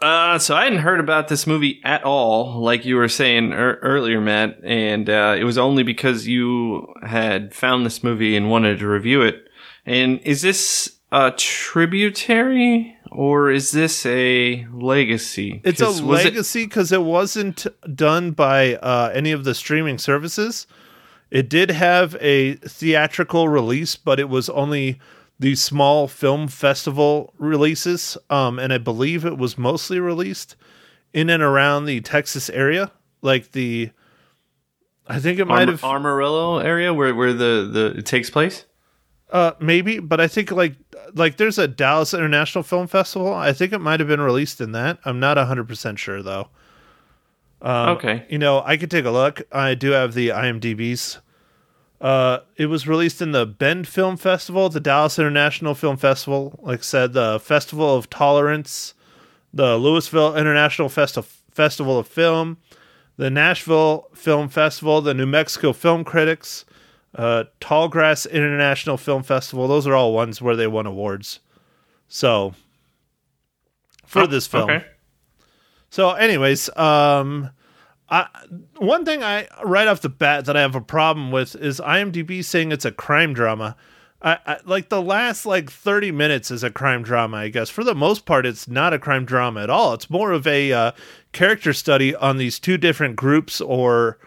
Uh, 0.02 0.38
so 0.38 0.54
I 0.54 0.66
hadn't 0.66 0.80
heard 0.80 1.00
about 1.00 1.30
this 1.30 1.48
movie 1.48 1.80
at 1.86 2.04
all, 2.04 2.60
like 2.60 2.84
you 2.84 2.98
were 2.98 3.08
saying 3.08 3.54
er- 3.54 3.80
earlier, 3.82 4.20
Matt, 4.20 4.60
and 4.66 5.10
uh, 5.10 5.38
it 5.40 5.46
was 5.46 5.58
only 5.58 5.84
because 5.84 6.28
you 6.28 6.94
had 7.04 7.54
found 7.54 7.86
this 7.86 8.04
movie 8.04 8.36
and 8.36 8.52
wanted 8.52 8.80
to 8.80 8.88
review 8.90 9.22
it. 9.22 9.48
And 9.86 10.20
is 10.26 10.42
this 10.42 10.97
a 11.12 11.32
tributary 11.32 12.98
or 13.12 13.50
is 13.50 13.72
this 13.72 14.06
a 14.06 14.68
legacy? 14.72 15.62
It's 15.64 15.82
a 15.82 15.90
legacy 15.90 16.66
because 16.66 16.92
it, 16.92 17.02
wasn't 17.02 17.66
done 17.96 18.32
by 18.32 18.76
uh, 18.76 19.12
any 19.14 19.32
of 19.32 19.44
the 19.44 19.56
streaming 19.56 19.98
services. 19.98 20.68
It 21.32 21.50
did 21.50 21.72
have 21.72 22.16
a 22.20 22.56
theatrical 22.56 23.50
release, 23.50 23.96
but 23.96 24.20
it 24.20 24.30
was 24.30 24.50
only 24.50 25.00
the 25.40 25.56
small 25.56 26.08
film 26.08 26.48
festival 26.48 27.34
releases. 27.38 28.18
Um, 28.30 28.60
and 28.60 28.74
I 28.74 28.78
believe 28.78 29.26
it 29.26 29.38
was 29.38 29.58
mostly 29.58 30.00
released 30.00 30.56
in 31.14 31.30
and 31.30 31.44
around 31.44 31.86
the 31.86 32.02
Texas 32.02 32.50
area. 32.50 32.92
Like 33.22 33.52
the, 33.52 33.92
I 35.08 35.20
think 35.20 35.40
it 35.40 35.46
might 35.46 35.62
Arm- 35.62 35.70
have. 35.70 35.84
Amarillo 35.84 36.60
area 36.60 36.94
where 36.94 37.14
where 37.16 37.34
the 37.34 37.70
the 37.72 37.98
it 37.98 38.06
takes 38.06 38.30
place. 38.30 38.66
Uh, 39.30 39.52
maybe, 39.60 40.00
but 40.00 40.22
I 40.22 40.28
think 40.28 40.52
like 40.52 40.76
like 41.14 41.38
there's 41.38 41.58
a 41.58 41.68
Dallas 41.68 42.14
International 42.14 42.64
Film 42.64 42.88
Festival. 42.88 43.34
I 43.34 43.54
think 43.54 43.74
it 43.74 43.80
might 43.80 44.00
have 44.00 44.08
been 44.08 44.22
released 44.22 44.62
in 44.62 44.72
that. 44.74 45.00
I'm 45.06 45.20
not 45.20 45.38
hundred 45.38 45.68
percent 45.68 46.00
sure 46.00 46.22
though. 46.22 46.50
Um, 47.62 47.90
okay. 47.90 48.26
You 48.30 48.38
know, 48.38 48.62
I 48.66 48.78
could 48.78 48.92
take 48.92 49.06
a 49.06 49.12
look. 49.12 49.42
I 49.52 49.74
do 49.74 49.92
have 49.92 50.14
the 50.14 50.30
IMDb's. 50.30 51.20
Uh, 52.00 52.40
it 52.56 52.68
was 52.68 52.88
released 52.88 53.22
in 53.22 53.32
the 53.32 53.46
Bend 53.46 53.88
Film 53.88 54.18
Festival, 54.18 54.70
the 54.70 54.80
Dallas 54.80 55.18
International 55.18 55.74
Film 55.74 55.98
Festival, 55.98 56.60
like 56.62 56.80
I 56.80 56.84
said, 56.84 57.14
the 57.14 57.40
Festival 57.40 57.96
of 57.96 58.08
Tolerance, 58.10 58.94
the 59.52 59.78
Louisville 59.78 60.36
International 60.36 60.90
Festi- 60.90 61.26
Festival 61.52 61.98
of 61.98 62.08
Film, 62.08 62.58
the 63.16 63.32
Nashville 63.32 64.10
Film 64.14 64.48
Festival, 64.48 65.02
the 65.02 65.16
New 65.16 65.26
Mexico 65.26 65.74
Film 65.74 66.04
Critics, 66.04 66.66
uh, 67.18 67.46
Tallgrass 67.60 68.30
International 68.30 68.98
Film 68.98 69.24
Festival. 69.24 69.68
Those 69.68 69.88
are 69.88 69.96
all 69.96 70.14
ones 70.14 70.42
where 70.42 70.56
they 70.56 70.68
won 70.68 70.86
awards. 70.86 71.40
So, 72.08 72.54
for 74.06 74.24
Oh, 74.24 74.28
this 74.28 74.48
film. 74.48 74.70
Okay. 74.70 74.86
So, 75.90 76.12
anyways, 76.12 76.70
um, 76.78 77.50
I, 78.10 78.28
one 78.78 79.04
thing 79.04 79.24
I 79.24 79.48
right 79.64 79.88
off 79.88 80.02
the 80.02 80.10
bat 80.10 80.46
that 80.46 80.56
I 80.56 80.62
have 80.62 80.76
a 80.76 80.82
problem 80.82 81.32
with 81.32 81.56
is 81.56 81.80
IMDb 81.80 82.44
saying 82.44 82.72
it's 82.72 82.86
a 82.86 82.92
crime 82.92 83.34
drama. 83.34 83.76
I, 84.22 84.40
I 84.46 84.58
like 84.66 84.90
the 84.90 85.02
last 85.02 85.46
like 85.46 85.70
30 85.72 86.12
minutes 86.12 86.50
is 86.50 86.64
a 86.64 86.72
crime 86.72 87.04
drama, 87.04 87.38
I 87.38 87.50
guess. 87.50 87.70
For 87.70 87.84
the 87.84 87.96
most 87.96 88.26
part, 88.26 88.46
it's 88.46 88.68
not 88.68 88.94
a 88.94 89.00
crime 89.00 89.26
drama 89.26 89.62
at 89.62 89.70
all. 89.70 89.94
It's 89.94 90.10
more 90.10 90.32
of 90.32 90.48
a 90.48 90.72
uh, 90.72 90.92
character 91.34 91.74
study 91.74 92.16
on 92.16 92.38
these 92.38 92.60
two 92.60 92.78
different 92.78 93.16
groups, 93.16 93.62
or 93.62 94.18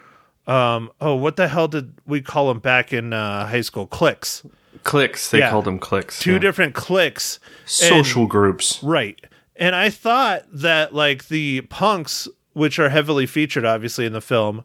um, 0.50 0.90
oh, 1.00 1.14
what 1.14 1.36
the 1.36 1.48
hell 1.48 1.68
did 1.68 1.92
we 2.06 2.20
call 2.20 2.48
them 2.48 2.58
back 2.58 2.92
in 2.92 3.12
uh, 3.12 3.46
high 3.46 3.60
school? 3.60 3.86
Clicks. 3.86 4.42
Clicks. 4.82 5.30
They 5.30 5.38
Yeah. 5.38 5.50
called 5.50 5.64
them 5.66 5.78
clicks. 5.78 6.18
Two 6.18 6.32
yeah. 6.34 6.38
different 6.38 6.74
clicks. 6.74 7.38
social 7.66 8.26
groups. 8.26 8.82
Right. 8.82 9.20
And 9.56 9.76
I 9.76 9.90
thought 9.90 10.42
that 10.52 10.94
like 10.94 11.28
the 11.28 11.60
punks, 11.62 12.28
which 12.54 12.78
are 12.78 12.88
heavily 12.88 13.26
featured 13.26 13.64
obviously 13.64 14.06
in 14.06 14.12
the 14.12 14.20
film, 14.20 14.64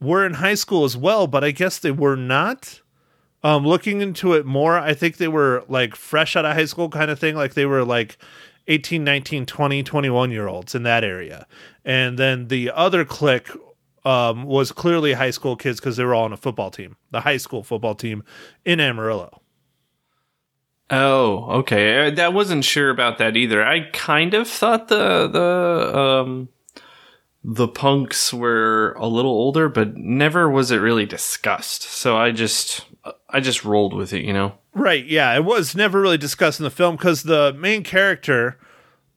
were 0.00 0.24
in 0.26 0.34
high 0.34 0.54
school 0.54 0.84
as 0.84 0.96
well, 0.96 1.26
but 1.26 1.42
I 1.42 1.50
guess 1.50 1.78
they 1.78 1.90
were 1.92 2.16
not. 2.16 2.80
Um 3.42 3.66
looking 3.66 4.00
into 4.02 4.34
it 4.34 4.44
more, 4.46 4.78
I 4.78 4.94
think 4.94 5.16
they 5.16 5.28
were 5.28 5.64
like 5.68 5.96
fresh 5.96 6.36
out 6.36 6.44
of 6.44 6.54
high 6.54 6.66
school 6.66 6.88
kind 6.90 7.10
of 7.10 7.18
thing, 7.18 7.34
like 7.34 7.54
they 7.54 7.66
were 7.66 7.84
like 7.84 8.18
18, 8.68 9.02
19, 9.02 9.46
20, 9.46 9.82
21 9.82 10.30
year 10.30 10.46
olds 10.46 10.74
in 10.74 10.82
that 10.84 11.02
area. 11.02 11.46
And 11.84 12.18
then 12.18 12.48
the 12.48 12.70
other 12.70 13.04
clique 13.04 13.48
um, 14.04 14.44
was 14.44 14.72
clearly 14.72 15.12
high 15.12 15.30
school 15.30 15.56
kids 15.56 15.80
because 15.80 15.96
they 15.96 16.04
were 16.04 16.14
all 16.14 16.24
on 16.24 16.32
a 16.32 16.36
football 16.36 16.70
team, 16.70 16.96
the 17.10 17.20
high 17.20 17.36
school 17.36 17.62
football 17.62 17.94
team 17.94 18.24
in 18.64 18.80
Amarillo. 18.80 19.40
Oh, 20.90 21.46
okay. 21.60 22.12
I, 22.12 22.24
I 22.24 22.28
wasn't 22.28 22.64
sure 22.64 22.90
about 22.90 23.18
that 23.18 23.36
either. 23.36 23.64
I 23.64 23.88
kind 23.92 24.34
of 24.34 24.46
thought 24.46 24.88
the 24.88 25.26
the 25.28 25.98
um 25.98 26.48
the 27.44 27.66
punks 27.66 28.32
were 28.32 28.94
a 28.98 29.06
little 29.06 29.30
older, 29.32 29.68
but 29.68 29.96
never 29.96 30.50
was 30.50 30.70
it 30.70 30.76
really 30.76 31.06
discussed. 31.06 31.82
So 31.82 32.16
I 32.16 32.30
just 32.30 32.84
I 33.28 33.40
just 33.40 33.64
rolled 33.64 33.94
with 33.94 34.12
it, 34.12 34.24
you 34.24 34.32
know. 34.32 34.54
Right, 34.74 35.04
yeah, 35.04 35.34
it 35.34 35.44
was 35.44 35.74
never 35.74 36.00
really 36.00 36.18
discussed 36.18 36.60
in 36.60 36.64
the 36.64 36.70
film 36.70 36.96
because 36.96 37.24
the 37.24 37.52
main 37.52 37.82
character, 37.82 38.58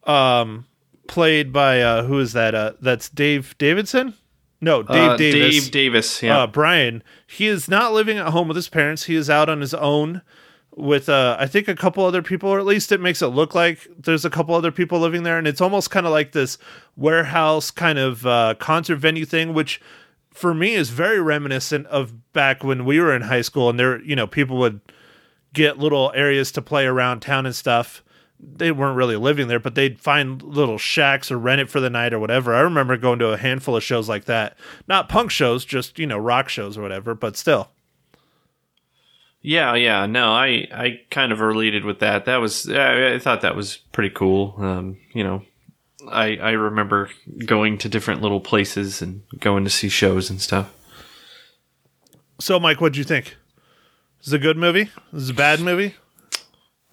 um, 0.04 0.66
played 1.08 1.54
by 1.54 1.82
uh, 1.82 2.04
who 2.04 2.20
is 2.20 2.34
that? 2.34 2.56
Uh, 2.56 2.74
that's 2.82 3.10
Dave 3.10 3.56
Davidson. 3.58 4.16
No, 4.62 4.84
Dave 4.84 5.12
Uh, 5.12 5.18
Davis. 5.18 5.64
Dave 5.64 5.72
Davis. 5.72 6.24
Yeah. 6.24 6.40
uh, 6.44 6.48
Brian. 6.48 7.04
He 7.28 7.48
is 7.48 7.68
not 7.68 7.94
living 7.94 8.18
at 8.18 8.30
home 8.30 8.48
with 8.48 8.56
his 8.56 8.70
parents. 8.70 9.04
He 9.06 9.16
is 9.16 9.30
out 9.30 9.50
on 9.50 9.62
his 9.62 9.74
own 9.74 10.22
with, 10.76 11.08
uh, 11.08 11.38
I 11.40 11.48
think, 11.48 11.68
a 11.68 11.76
couple 11.76 12.04
other 12.06 12.22
people, 12.22 12.50
or 12.50 12.60
at 12.60 12.66
least 12.66 12.92
it 12.92 13.00
makes 13.00 13.22
it 13.22 13.28
look 13.28 13.56
like 13.56 13.88
there's 13.98 14.26
a 14.26 14.30
couple 14.30 14.56
other 14.56 14.72
people 14.72 15.00
living 15.00 15.24
there, 15.24 15.38
and 15.38 15.48
it's 15.48 15.62
almost 15.62 15.90
kind 15.90 16.06
of 16.06 16.12
like 16.12 16.32
this 16.34 16.58
warehouse 16.98 17.72
kind 17.72 17.98
of 17.98 18.26
uh, 18.26 18.56
concert 18.60 18.98
venue 18.98 19.26
thing, 19.26 19.54
which 19.54 19.80
for 20.34 20.54
me 20.54 20.74
is 20.74 20.90
very 20.90 21.22
reminiscent 21.22 21.88
of 21.88 22.34
back 22.34 22.64
when 22.64 22.84
we 22.84 23.00
were 23.00 23.16
in 23.16 23.22
high 23.24 23.42
school, 23.42 23.70
and 23.70 23.80
there, 23.80 24.02
you 24.04 24.16
know, 24.16 24.28
people 24.28 24.58
would 24.58 24.82
get 25.54 25.78
little 25.80 26.12
areas 26.14 26.52
to 26.52 26.62
play 26.62 26.86
around 26.86 27.22
town 27.22 27.46
and 27.46 27.56
stuff. 27.56 28.04
They 28.40 28.72
weren't 28.72 28.98
really 28.98 29.16
living 29.16 29.48
there, 29.48 29.60
but 29.60 29.76
they'd 29.76 30.00
find 30.00 30.42
little 30.42 30.78
shacks 30.78 31.32
or 31.32 31.38
rent 31.38 31.62
it 31.62 31.70
for 31.70 31.80
the 31.80 31.90
night 31.90 32.14
or 32.14 32.20
whatever. 32.20 32.54
I 32.54 32.62
remember 32.62 32.98
going 32.98 33.20
to 33.20 33.30
a 33.30 33.38
handful 33.38 33.76
of 33.76 33.84
shows 33.84 34.10
like 34.10 34.26
that. 34.26 34.58
Not 34.88 35.10
punk 35.10 35.32
shows, 35.32 35.66
just, 35.66 35.98
you 35.98 36.06
know, 36.06 36.18
rock 36.18 36.50
shows 36.50 36.78
or 36.78 36.82
whatever, 36.82 37.16
but 37.16 37.38
still. 37.38 37.70
Yeah, 39.42 39.76
yeah, 39.76 40.08
no, 40.08 40.32
I 40.32 40.68
I 40.72 41.02
kind 41.12 41.32
of 41.32 41.40
related 41.40 41.86
with 41.86 42.00
that. 42.00 42.26
That 42.26 42.38
was 42.38 42.68
I, 42.68 43.14
I 43.14 43.20
thought 43.20 43.42
that 43.42 43.56
was 43.56 43.78
pretty 43.92 44.10
cool. 44.10 44.56
Um, 44.58 44.98
you 45.14 45.24
know, 45.24 45.44
I 46.10 46.38
I 46.38 46.52
remember 46.52 47.12
going 47.46 47.78
to 47.78 47.90
different 47.90 48.24
little 48.24 48.40
places 48.40 49.04
and 49.04 49.22
going 49.40 49.64
to 49.64 49.70
see 49.70 49.88
shows 49.88 50.32
and 50.32 50.42
stuff. 50.42 50.74
So, 52.40 52.60
Mike, 52.60 52.82
what'd 52.82 52.98
you 52.98 53.04
think? 53.04 53.38
Is 54.24 54.34
it 54.34 54.38
a 54.38 54.40
good 54.40 54.58
movie? 54.58 54.90
Is 55.14 55.30
it 55.30 55.34
a 55.34 55.38
bad 55.38 55.60
movie? 55.60 55.94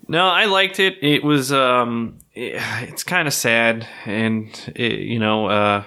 No, 0.09 0.27
I 0.27 0.47
liked 0.47 0.81
it. 0.81 0.99
It 1.03 1.23
was 1.23 1.53
um, 1.53 2.19
it, 2.35 2.61
it's 2.89 3.05
kind 3.05 3.29
of 3.29 3.35
sad, 3.35 3.87
and 4.05 4.49
it, 4.75 5.01
you 5.01 5.19
know, 5.19 5.47
uh, 5.47 5.85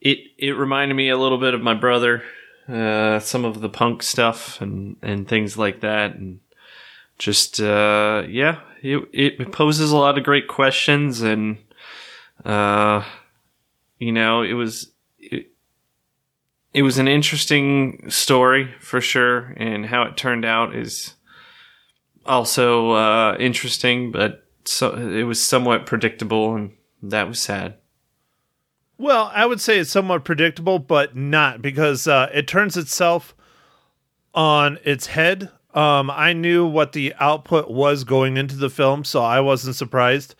it 0.00 0.18
it 0.38 0.52
reminded 0.52 0.94
me 0.94 1.08
a 1.08 1.16
little 1.16 1.38
bit 1.38 1.54
of 1.54 1.60
my 1.60 1.74
brother, 1.74 2.22
uh, 2.68 3.20
some 3.20 3.44
of 3.44 3.60
the 3.60 3.68
punk 3.68 4.02
stuff 4.02 4.60
and 4.60 4.96
and 5.02 5.28
things 5.28 5.56
like 5.56 5.80
that, 5.80 6.16
and 6.16 6.40
just 7.18 7.60
uh, 7.60 8.24
yeah, 8.28 8.60
it 8.82 9.08
it 9.12 9.52
poses 9.52 9.90
a 9.92 9.96
lot 9.96 10.18
of 10.18 10.24
great 10.24 10.48
questions, 10.48 11.22
and 11.22 11.58
uh, 12.44 13.04
you 13.98 14.12
know, 14.12 14.42
it 14.42 14.54
was. 14.54 14.90
It, 15.18 15.50
it 16.74 16.82
was 16.82 16.98
an 16.98 17.06
interesting 17.06 18.10
story 18.10 18.74
for 18.80 19.00
sure, 19.00 19.54
and 19.56 19.86
how 19.86 20.02
it 20.02 20.16
turned 20.16 20.44
out 20.44 20.74
is 20.74 21.14
also 22.26 22.92
uh, 22.92 23.36
interesting, 23.38 24.10
but 24.10 24.44
so 24.64 24.94
it 24.94 25.24
was 25.24 25.40
somewhat 25.40 25.86
predictable, 25.86 26.54
and 26.54 26.72
that 27.02 27.28
was 27.28 27.40
sad. 27.40 27.74
Well, 28.96 29.30
I 29.34 29.46
would 29.46 29.60
say 29.60 29.78
it's 29.78 29.90
somewhat 29.90 30.24
predictable, 30.24 30.78
but 30.78 31.16
not 31.16 31.60
because 31.60 32.06
uh, 32.06 32.30
it 32.32 32.46
turns 32.46 32.76
itself 32.76 33.34
on 34.34 34.78
its 34.84 35.06
head. 35.06 35.50
Um, 35.74 36.10
I 36.10 36.32
knew 36.32 36.64
what 36.66 36.92
the 36.92 37.14
output 37.18 37.70
was 37.70 38.04
going 38.04 38.36
into 38.36 38.56
the 38.56 38.70
film, 38.70 39.04
so 39.04 39.22
I 39.22 39.40
wasn't 39.40 39.74
surprised. 39.74 40.36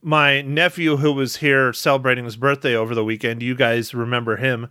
My 0.00 0.42
nephew, 0.42 0.98
who 0.98 1.12
was 1.12 1.36
here 1.36 1.72
celebrating 1.72 2.24
his 2.24 2.36
birthday 2.36 2.76
over 2.76 2.94
the 2.94 3.04
weekend, 3.04 3.42
you 3.42 3.56
guys 3.56 3.92
remember 3.92 4.36
him 4.36 4.68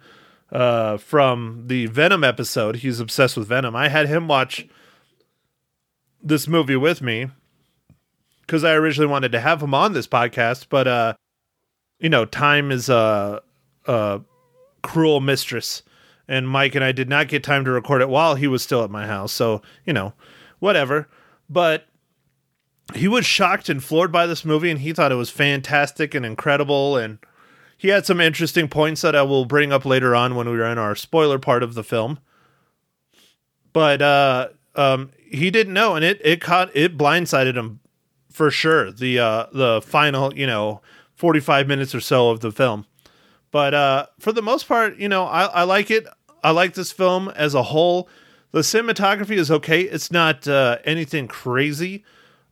uh, 0.49 0.95
from 0.95 1.63
the 1.67 1.87
Venom 1.87 2.23
episode. 2.23 2.77
He's 2.77 3.01
obsessed 3.01 3.35
with 3.35 3.49
Venom. 3.49 3.75
I 3.75 3.89
had 3.89 4.07
him 4.07 4.29
watch 4.29 4.67
this 6.21 6.47
movie 6.47 6.75
with 6.75 7.01
me 7.01 7.27
because 8.41 8.63
I 8.63 8.73
originally 8.73 9.11
wanted 9.11 9.31
to 9.33 9.39
have 9.39 9.61
him 9.61 9.73
on 9.73 9.93
this 9.93 10.07
podcast, 10.07 10.67
but 10.69 10.87
uh, 10.87 11.13
you 11.99 12.09
know, 12.09 12.25
time 12.25 12.71
is 12.71 12.89
a, 12.89 13.41
a 13.85 14.21
cruel 14.81 15.19
mistress, 15.19 15.83
and 16.27 16.47
Mike 16.47 16.75
and 16.75 16.83
I 16.83 16.91
did 16.91 17.09
not 17.09 17.27
get 17.27 17.43
time 17.43 17.65
to 17.65 17.71
record 17.71 18.01
it 18.01 18.09
while 18.09 18.35
he 18.35 18.47
was 18.47 18.63
still 18.63 18.83
at 18.83 18.89
my 18.89 19.05
house. 19.05 19.33
So 19.33 19.61
you 19.85 19.93
know, 19.93 20.13
whatever. 20.59 21.07
But 21.49 21.87
he 22.95 23.07
was 23.07 23.25
shocked 23.25 23.69
and 23.69 23.83
floored 23.83 24.11
by 24.11 24.25
this 24.25 24.45
movie, 24.45 24.71
and 24.71 24.79
he 24.79 24.93
thought 24.93 25.11
it 25.11 25.15
was 25.15 25.29
fantastic 25.29 26.15
and 26.15 26.25
incredible, 26.25 26.97
and 26.97 27.19
he 27.77 27.89
had 27.89 28.05
some 28.05 28.19
interesting 28.19 28.67
points 28.67 29.01
that 29.01 29.15
I 29.15 29.21
will 29.21 29.45
bring 29.45 29.71
up 29.71 29.85
later 29.85 30.15
on 30.15 30.35
when 30.35 30.49
we 30.49 30.59
are 30.59 30.65
in 30.65 30.77
our 30.77 30.95
spoiler 30.95 31.37
part 31.37 31.63
of 31.63 31.73
the 31.73 31.83
film. 31.83 32.19
But 33.71 34.01
uh, 34.01 34.49
um, 34.75 35.11
he 35.31 35.49
didn't 35.49 35.73
know, 35.73 35.95
and 35.95 36.03
it 36.03 36.21
it 36.23 36.41
caught 36.41 36.75
it 36.75 36.97
blindsided 36.97 37.55
him 37.55 37.79
for 38.31 38.51
sure. 38.51 38.91
The 38.91 39.19
uh, 39.19 39.45
the 39.51 39.81
final, 39.81 40.33
you 40.33 40.47
know, 40.47 40.81
forty 41.15 41.39
five 41.39 41.67
minutes 41.67 41.93
or 41.95 41.99
so 41.99 42.29
of 42.29 42.39
the 42.39 42.51
film. 42.51 42.85
But 43.51 43.73
uh, 43.73 44.05
for 44.19 44.31
the 44.31 44.41
most 44.41 44.67
part, 44.67 44.97
you 44.97 45.09
know, 45.09 45.25
I, 45.25 45.45
I 45.45 45.63
like 45.63 45.89
it. 45.89 46.05
I 46.43 46.51
like 46.51 46.73
this 46.73 46.91
film 46.91 47.29
as 47.29 47.53
a 47.53 47.63
whole. 47.63 48.09
The 48.51 48.59
cinematography 48.59 49.37
is 49.37 49.51
okay. 49.51 49.81
It's 49.81 50.11
not 50.11 50.47
uh, 50.47 50.77
anything 50.85 51.27
crazy. 51.27 52.03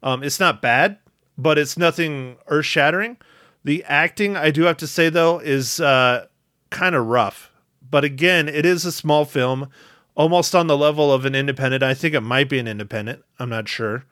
Um, 0.04 0.24
it's 0.24 0.40
not 0.40 0.62
bad, 0.62 0.98
but 1.38 1.58
it's 1.58 1.78
nothing 1.78 2.38
earth 2.48 2.66
shattering. 2.66 3.18
The 3.64 3.84
acting, 3.86 4.38
I 4.38 4.52
do 4.52 4.64
have 4.64 4.78
to 4.78 4.88
say 4.88 5.10
though, 5.10 5.40
is 5.40 5.80
uh, 5.80 6.28
kind 6.70 6.96
of 6.96 7.08
rough. 7.08 7.52
But 7.90 8.04
again, 8.04 8.48
it 8.48 8.66
is 8.66 8.86
a 8.86 8.92
small 8.92 9.26
film, 9.26 9.70
almost 10.16 10.56
on 10.56 10.68
the 10.68 10.78
level 10.78 11.14
of 11.14 11.26
an 11.26 11.36
independent. 11.36 11.84
I 11.84 11.94
think 11.94 12.14
it 12.14 12.22
might 12.22 12.50
be 12.50 12.60
an 12.60 12.68
independent. 12.68 13.24
I'm 13.38 13.50
not 13.50 13.70
sure. 13.70 14.06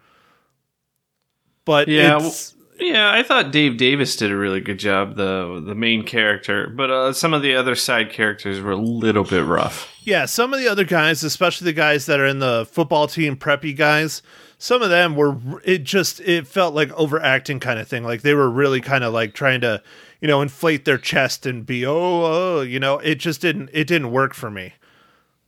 But 1.66 1.88
Yeah, 1.88 2.20
it's 2.22 2.54
Yeah, 2.80 3.12
I 3.12 3.24
thought 3.24 3.52
Dave 3.52 3.78
Davis 3.78 4.16
did 4.16 4.32
a 4.32 4.36
really 4.36 4.60
good 4.60 4.80
job, 4.80 5.16
the 5.16 5.64
the 5.66 5.76
main 5.76 6.04
character, 6.04 6.68
but 6.68 6.92
uh, 6.92 7.14
some 7.14 7.34
of 7.34 7.42
the 7.42 7.56
other 7.56 7.76
side 7.76 8.12
characters 8.12 8.60
were 8.60 8.72
a 8.72 8.78
little 8.78 9.24
bit 9.24 9.46
rough. 9.46 9.90
Yeah, 10.04 10.26
some 10.26 10.54
of 10.54 10.60
the 10.60 10.68
other 10.68 10.84
guys, 10.84 11.24
especially 11.24 11.66
the 11.66 11.74
guys 11.74 12.06
that 12.08 12.20
are 12.20 12.26
in 12.26 12.40
the 12.40 12.68
football 12.70 13.08
team 13.08 13.38
preppy 13.38 13.76
guys, 13.76 14.22
some 14.58 14.82
of 14.82 14.90
them 14.90 15.16
were 15.16 15.38
it 15.64 15.84
just 15.84 16.20
it 16.22 16.48
felt 16.48 16.74
like 16.74 16.92
overacting 16.94 17.60
kind 17.60 17.80
of 17.80 17.88
thing. 17.88 18.04
Like 18.04 18.22
they 18.22 18.34
were 18.34 18.50
really 18.50 18.82
kind 18.82 19.04
of 19.04 19.14
like 19.14 19.34
trying 19.34 19.62
to, 19.62 19.82
you 20.20 20.28
know, 20.28 20.42
inflate 20.42 20.84
their 20.86 20.98
chest 20.98 21.46
and 21.46 21.66
be 21.66 21.86
oh, 21.86 21.94
oh, 21.96 22.62
you 22.62 22.80
know, 22.80 23.00
it 23.00 23.16
just 23.16 23.40
didn't 23.40 23.70
it 23.72 23.88
didn't 23.88 24.12
work 24.12 24.34
for 24.34 24.50
me. 24.50 24.74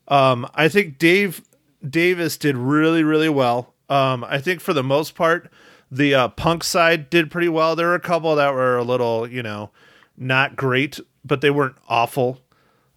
Um 0.08 0.48
I 0.54 0.68
think 0.70 0.98
Dave 0.98 1.42
Davis 1.88 2.38
did 2.38 2.56
really 2.58 3.04
really 3.04 3.30
well. 3.30 3.74
Um 3.90 4.24
I 4.24 4.40
think 4.40 4.62
for 4.62 4.74
the 4.74 4.84
most 4.84 5.16
part 5.16 5.52
the 5.92 6.16
uh, 6.16 6.28
punk 6.30 6.64
side 6.64 7.10
did 7.12 7.30
pretty 7.30 7.48
well. 7.48 7.76
There 7.76 7.88
were 7.88 7.96
a 7.96 8.00
couple 8.00 8.36
that 8.36 8.54
were 8.54 8.76
a 8.76 8.84
little, 8.84 9.28
you 9.30 9.44
know, 9.44 9.70
not 10.18 10.56
great, 10.56 11.00
but 11.24 11.42
they 11.42 11.52
weren't 11.52 11.76
awful. 11.88 12.42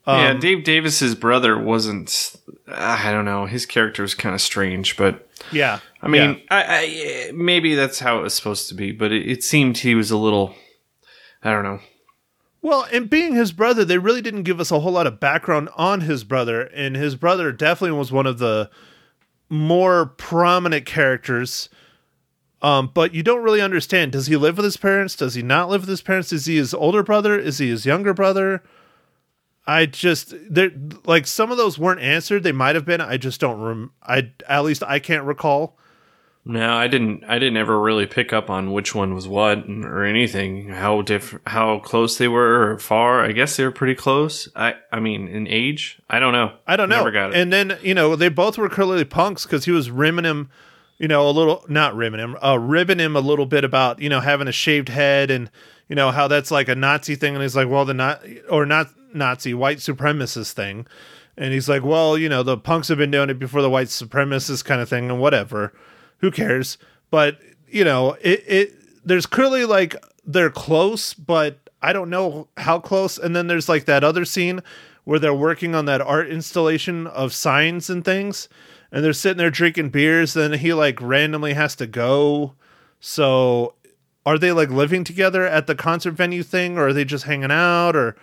yeah, 0.07 0.31
Um, 0.31 0.41
Dave 0.41 0.65
Davis's 0.65 1.15
brother 1.15 1.57
wasn't. 1.59 2.35
I 2.67 3.13
don't 3.13 3.27
know. 3.27 3.45
His 3.45 3.67
character 3.67 4.03
was 4.03 4.15
kind 4.15 4.35
of 4.35 4.41
strange, 4.41 4.97
but 4.97 5.29
Yeah. 5.53 5.81
I 6.03 6.09
mean, 6.09 6.31
Yeah. 6.31 6.37
I, 6.51 6.65
I 7.29 7.33
maybe 7.35 7.75
that's 7.75 7.99
how 8.01 8.19
it 8.19 8.23
was 8.23 8.33
supposed 8.35 8.69
to 8.71 8.75
be, 8.75 8.91
but 8.91 9.13
it, 9.13 9.29
it 9.31 9.45
seemed 9.45 9.79
he 9.79 9.95
was 9.95 10.11
a 10.11 10.17
little. 10.17 10.55
I 11.43 11.51
don't 11.53 11.65
know. 11.65 11.81
Well, 12.61 12.87
and 12.93 13.09
being 13.09 13.35
his 13.35 13.53
brother, 13.53 13.85
they 13.85 13.99
really 13.99 14.23
didn't 14.23 14.43
give 14.43 14.61
us 14.61 14.71
a 14.71 14.81
whole 14.81 14.93
lot 14.93 15.07
of 15.07 15.21
background 15.21 15.69
on 15.77 16.03
his 16.03 16.25
brother, 16.25 16.63
and 16.63 16.97
his 16.97 17.15
brother 17.15 17.53
definitely 17.53 17.97
was 17.97 18.11
one 18.11 18.27
of 18.27 18.39
the 18.39 18.69
more 19.49 20.07
prominent 20.07 20.85
characters. 20.85 21.69
Um, 22.61 22.91
but 22.93 23.15
you 23.15 23.23
don't 23.23 23.45
really 23.45 23.61
understand. 23.61 24.13
Does 24.13 24.27
he 24.27 24.37
live 24.37 24.57
with 24.57 24.65
his 24.65 24.77
parents? 24.77 25.15
Does 25.15 25.35
he 25.35 25.43
not 25.43 25.69
live 25.69 25.83
with 25.83 25.89
his 25.89 26.03
parents? 26.03 26.33
Is 26.33 26.47
he 26.47 26.57
his 26.57 26.75
older 26.75 27.05
brother? 27.05 27.39
Is 27.39 27.59
he 27.59 27.69
his 27.69 27.87
younger 27.87 28.13
brother? 28.13 28.65
I 29.65 29.87
just 29.87 30.35
there 30.51 30.73
like 31.05 31.27
some 31.27 31.53
of 31.53 31.59
those 31.59 31.79
weren't 31.79 32.01
answered. 32.01 32.43
They 32.43 32.53
might 32.53 32.75
have 32.75 32.87
been. 32.87 33.03
I 33.03 33.19
just 33.19 33.39
don't. 33.39 33.61
Rem- 33.61 33.93
I 34.03 34.33
at 34.49 34.65
least 34.65 34.83
I 34.83 34.99
can't 34.99 35.25
recall. 35.25 35.79
No, 36.51 36.73
I 36.73 36.89
didn't. 36.89 37.25
I 37.25 37.39
didn't 37.39 37.59
ever 37.59 37.79
really 37.79 38.07
pick 38.07 38.33
up 38.33 38.49
on 38.49 38.73
which 38.73 38.95
one 38.95 39.13
was 39.13 39.29
what 39.29 39.69
or 39.69 40.03
anything. 40.03 40.71
How 40.71 41.03
diff- 41.03 41.39
how 41.47 41.79
close 41.81 42.17
they 42.17 42.27
were 42.27 42.73
or 42.73 42.79
far. 42.79 43.23
I 43.23 43.33
guess 43.33 43.57
they 43.57 43.65
were 43.65 43.71
pretty 43.71 43.95
close. 43.95 44.49
I 44.57 44.77
I 44.91 44.99
mean, 44.99 45.29
in 45.29 45.47
age, 45.47 46.01
I 46.09 46.19
don't 46.19 46.33
know. 46.33 46.55
I 46.67 46.77
don't 46.77 46.89
know. 46.89 46.97
Never 46.97 47.11
got 47.11 47.31
it. 47.31 47.37
And 47.37 47.53
then 47.53 47.79
you 47.83 47.93
know 47.95 48.17
they 48.17 48.31
both 48.31 48.57
were 48.57 48.71
clearly 48.71 49.05
punks 49.05 49.45
because 49.45 49.67
he 49.67 49.73
was 49.73 49.91
rimming 49.91 50.25
him, 50.25 50.49
you 50.97 51.07
know, 51.07 51.29
a 51.29 51.33
little 51.33 51.67
not 51.69 51.95
rimming 51.95 52.21
him, 52.21 52.35
uh, 52.43 52.59
ribbing 52.59 52.99
him 52.99 53.15
a 53.15 53.21
little 53.21 53.45
bit 53.45 53.63
about 53.63 54.01
you 54.01 54.09
know 54.09 54.21
having 54.21 54.49
a 54.49 54.53
shaved 54.53 54.89
head 54.89 55.31
and 55.31 55.51
you 55.91 55.97
know 55.97 56.11
how 56.11 56.29
that's 56.29 56.51
like 56.51 56.69
a 56.69 56.75
Nazi 56.75 57.15
thing, 57.15 57.35
and 57.35 57.43
he's 57.43 57.57
like, 57.57 57.69
well, 57.69 57.85
the 57.85 57.93
not 57.93 58.23
or 58.49 58.65
not 58.65 58.89
Nazi 59.13 59.53
white 59.53 59.79
supremacist 59.79 60.53
thing, 60.53 60.87
and 61.37 61.53
he's 61.53 61.69
like, 61.69 61.83
well, 61.83 62.17
you 62.17 62.31
know, 62.31 62.43
the 62.43 62.57
punks 62.57 62.89
have 62.89 62.97
been 62.97 63.11
doing 63.11 63.29
it 63.29 63.39
before 63.39 63.61
the 63.61 63.69
white 63.69 63.89
supremacist 63.89 64.65
kind 64.65 64.81
of 64.81 64.89
thing, 64.89 65.11
and 65.11 65.21
whatever, 65.21 65.75
who 66.19 66.31
cares? 66.31 66.79
But 67.11 67.39
you 67.69 67.85
know, 67.85 68.17
it 68.21 68.45
it 68.47 68.75
there's 69.05 69.27
clearly 69.27 69.65
like 69.65 69.97
they're 70.25 70.51
close, 70.51 71.15
but 71.15 71.59
I 71.81 71.93
don't 71.93 72.11
know 72.11 72.49
how 72.57 72.79
close. 72.79 73.19
And 73.19 73.35
then 73.35 73.47
there's 73.47 73.69
like 73.69 73.87
that 73.87 74.05
other 74.05 74.25
scene 74.25 74.61
where 75.05 75.19
they're 75.19 75.35
working 75.35 75.75
on 75.75 75.87
that 75.87 76.03
art 76.03 76.29
installation 76.29 77.07
of 77.07 77.33
signs 77.33 77.89
and 77.89 78.05
things, 78.05 78.49
and 78.93 79.03
they're 79.03 79.13
sitting 79.13 79.39
there 79.39 79.51
drinking 79.51 79.91
beers. 79.91 80.35
Then 80.35 80.53
he 80.55 80.75
like 80.75 81.01
randomly 81.01 81.55
has 81.55 81.75
to 81.77 81.87
go. 81.87 82.55
So, 83.01 83.75
are 84.27 84.39
they 84.39 84.53
like 84.53 84.71
living 84.71 85.05
together 85.05 85.47
at 85.47 85.67
the 85.67 85.75
concert 85.75 86.13
venue 86.13 86.43
thing, 86.43 86.77
or 86.77 86.89
are 86.89 86.93
they 86.93 87.05
just 87.05 87.25
hanging 87.25 87.51
out, 87.53 87.97
or? 87.97 88.17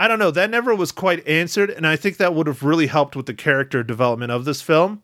I 0.00 0.06
don't 0.06 0.20
know. 0.20 0.30
That 0.30 0.50
never 0.50 0.76
was 0.76 0.92
quite 0.92 1.26
answered, 1.26 1.70
and 1.70 1.84
I 1.84 1.96
think 1.96 2.18
that 2.18 2.32
would 2.32 2.46
have 2.46 2.62
really 2.62 2.86
helped 2.86 3.16
with 3.16 3.26
the 3.26 3.34
character 3.34 3.82
development 3.82 4.30
of 4.30 4.44
this 4.44 4.62
film. 4.62 5.02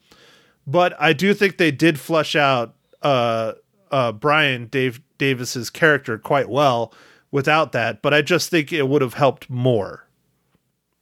But 0.67 0.95
I 0.99 1.13
do 1.13 1.35
think 1.35 1.59
they 1.59 1.71
did 1.71 2.01
flush 2.01 2.35
out 2.35 2.75
uh, 3.03 3.53
uh, 3.91 4.13
Brian 4.13 4.67
Dave 4.67 5.01
Davis's 5.19 5.71
character 5.71 6.19
quite 6.19 6.49
well 6.49 6.93
without 7.31 7.73
that. 7.73 8.03
But 8.03 8.15
I 8.15 8.23
just 8.23 8.51
think 8.51 8.73
it 8.73 8.89
would 8.89 9.03
have 9.03 9.15
helped 9.15 9.51
more. 9.51 10.07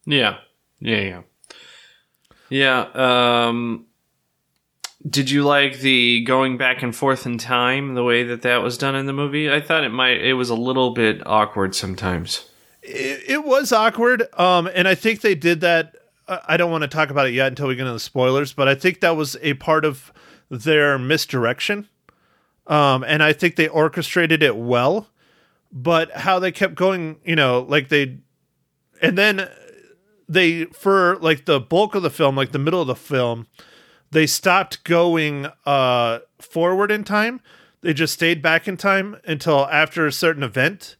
Yeah. 0.05 0.39
Yeah, 0.81 1.01
yeah. 1.01 1.23
Yeah, 2.49 2.89
um 2.95 3.87
did 5.09 5.31
you 5.31 5.43
like 5.43 5.81
the 5.81 6.23
going 6.25 6.57
back 6.57 6.83
and 6.83 6.95
forth 6.95 7.27
in 7.27 7.39
time 7.39 7.95
the 7.95 8.05
way 8.05 8.23
that 8.23 8.43
that 8.43 8.63
was 8.63 8.79
done 8.79 8.95
in 8.95 9.07
the 9.07 9.13
movie? 9.13 9.51
I 9.51 9.61
thought 9.61 9.85
it 9.85 9.91
might 9.91 10.21
it 10.21 10.35
was 10.35 10.51
a 10.51 10.55
little 10.55 10.93
bit 10.93 11.27
awkward 11.27 11.75
sometimes. 11.75 12.49
It, 12.83 13.23
it 13.29 13.45
was 13.45 13.73
awkward, 13.73 14.25
um, 14.39 14.69
and 14.75 14.89
I 14.89 14.95
think 14.95 15.21
they 15.21 15.35
did 15.35 15.61
that. 15.61 15.97
I 16.29 16.57
don't 16.57 16.71
want 16.71 16.83
to 16.83 16.89
talk 16.89 17.11
about 17.11 17.27
it 17.27 17.35
yet 17.35 17.49
until 17.49 17.69
we 17.69 17.75
get 17.75 17.83
into 17.83 17.93
the 17.93 18.01
spoilers, 18.01 18.53
but 18.53 18.69
I 18.69 18.75
think 18.75 19.01
that 19.01 19.17
was 19.17 19.37
a 19.43 19.55
part 19.55 19.85
of 19.85 20.13
their 20.51 20.99
misdirection, 20.99 21.89
um, 22.67 23.05
and 23.05 23.23
I 23.23 23.33
think 23.33 23.57
they 23.57 23.69
orchestrated 23.69 24.43
it 24.43 24.57
well. 24.57 25.09
But 25.73 26.13
how 26.13 26.39
they 26.39 26.53
kept 26.53 26.75
going, 26.75 27.19
you 27.25 27.35
know, 27.35 27.67
like 27.69 27.89
they, 27.89 28.19
and 29.01 29.17
then 29.17 29.49
they 30.29 30.67
for 30.67 31.17
like 31.17 31.47
the 31.47 31.61
bulk 31.61 31.95
of 31.95 32.03
the 32.03 32.11
film, 32.11 32.37
like 32.37 32.53
the 32.53 32.59
middle 32.59 32.81
of 32.81 32.87
the 32.87 32.95
film, 32.95 33.47
they 34.11 34.27
stopped 34.27 34.85
going 34.85 35.47
uh 35.65 36.21
forward 36.39 36.91
in 36.91 37.05
time. 37.05 37.41
They 37.81 37.95
just 37.95 38.15
stayed 38.15 38.43
back 38.43 38.69
in 38.69 38.77
time 38.77 39.17
until 39.25 39.67
after 39.69 40.07
a 40.07 40.13
certain 40.13 40.43
event. 40.43 40.97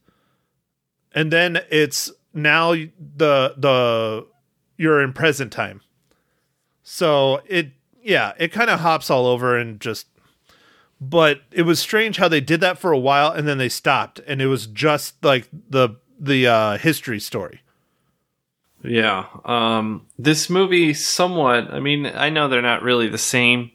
And 1.15 1.31
then 1.31 1.61
it's 1.71 2.11
now 2.35 2.73
the 2.73 3.55
the 3.57 4.27
you're 4.77 5.01
in 5.03 5.13
present 5.13 5.53
time. 5.53 5.81
So 6.83 7.43
it 7.47 7.73
yeah, 8.03 8.33
it 8.39 8.49
kind 8.53 8.71
of 8.71 8.81
hops 8.81 9.11
all 9.11 9.27
over 9.27 9.57
and 9.57 9.81
just 9.81 10.07
but 11.01 11.43
it 11.51 11.63
was 11.63 11.81
strange 11.81 12.17
how 12.17 12.29
they 12.29 12.41
did 12.41 12.61
that 12.61 12.79
for 12.79 12.93
a 12.93 12.99
while 12.99 13.31
and 13.31 13.47
then 13.47 13.59
they 13.59 13.69
stopped 13.69 14.21
and 14.27 14.41
it 14.41 14.47
was 14.47 14.67
just 14.67 15.23
like 15.25 15.49
the 15.71 15.91
the 16.19 16.47
uh 16.47 16.79
history 16.79 17.21
story. 17.21 17.61
Yeah. 18.85 19.27
Um, 19.45 20.07
this 20.19 20.51
movie 20.51 20.93
somewhat, 20.93 21.73
I 21.73 21.79
mean, 21.79 22.05
I 22.07 22.31
know 22.31 22.49
they're 22.49 22.61
not 22.63 22.83
really 22.83 23.09
the 23.09 23.17
same, 23.17 23.71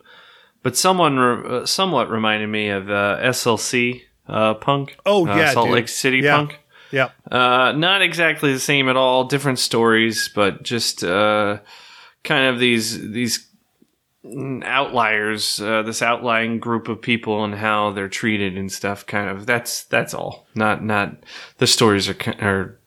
but 0.64 0.76
someone 0.76 1.18
re- 1.18 1.60
uh, 1.62 1.66
somewhat 1.66 2.10
reminded 2.10 2.48
me 2.48 2.68
of 2.68 2.90
uh, 2.90 3.18
SLC 3.22 4.02
uh, 4.28 4.56
Punk. 4.56 4.98
Oh, 5.06 5.26
uh, 5.26 5.36
yeah, 5.38 5.52
Salt 5.54 5.68
dude. 5.68 5.76
Lake 5.76 5.88
City 5.88 6.18
Yeah. 6.20 6.36
Punk. 6.36 6.60
Yeah. 6.92 7.10
Uh, 7.30 7.74
not 7.76 8.02
exactly 8.02 8.54
the 8.54 8.60
same 8.60 8.90
at 8.90 8.96
all. 8.96 9.26
Different 9.26 9.60
stories, 9.60 10.30
but 10.34 10.64
just 10.64 11.04
uh, 11.04 11.60
kind 12.24 12.48
of 12.48 12.60
these 12.60 13.12
these 13.12 13.48
outliers. 14.64 15.60
Uh, 15.62 15.84
this 15.84 16.02
outlying 16.02 16.60
group 16.60 16.88
of 16.88 17.02
people 17.02 17.44
and 17.44 17.56
how 17.56 17.92
they're 17.92 18.10
treated 18.10 18.58
and 18.58 18.72
stuff. 18.72 19.06
Kind 19.06 19.30
of. 19.30 19.46
That's 19.46 19.84
that's 19.86 20.14
all. 20.14 20.48
Not 20.56 20.84
not 20.84 21.18
the 21.58 21.68
stories 21.68 22.10
are 22.10 22.18
are 22.42 22.80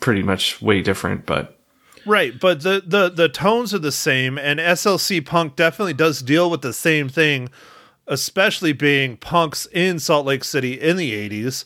pretty 0.00 0.22
much 0.22 0.60
way 0.60 0.82
different, 0.82 1.26
but 1.26 1.56
Right, 2.06 2.38
but 2.38 2.62
the, 2.62 2.82
the 2.86 3.08
the 3.10 3.28
tones 3.28 3.74
are 3.74 3.80
the 3.80 3.90
same, 3.90 4.38
and 4.38 4.60
SLC 4.60 5.26
Punk 5.26 5.56
definitely 5.56 5.92
does 5.92 6.22
deal 6.22 6.48
with 6.48 6.62
the 6.62 6.72
same 6.72 7.08
thing, 7.08 7.48
especially 8.06 8.72
being 8.72 9.16
punks 9.16 9.66
in 9.72 9.98
Salt 9.98 10.24
Lake 10.24 10.44
City 10.44 10.80
in 10.80 10.96
the 10.96 11.12
'80s. 11.12 11.64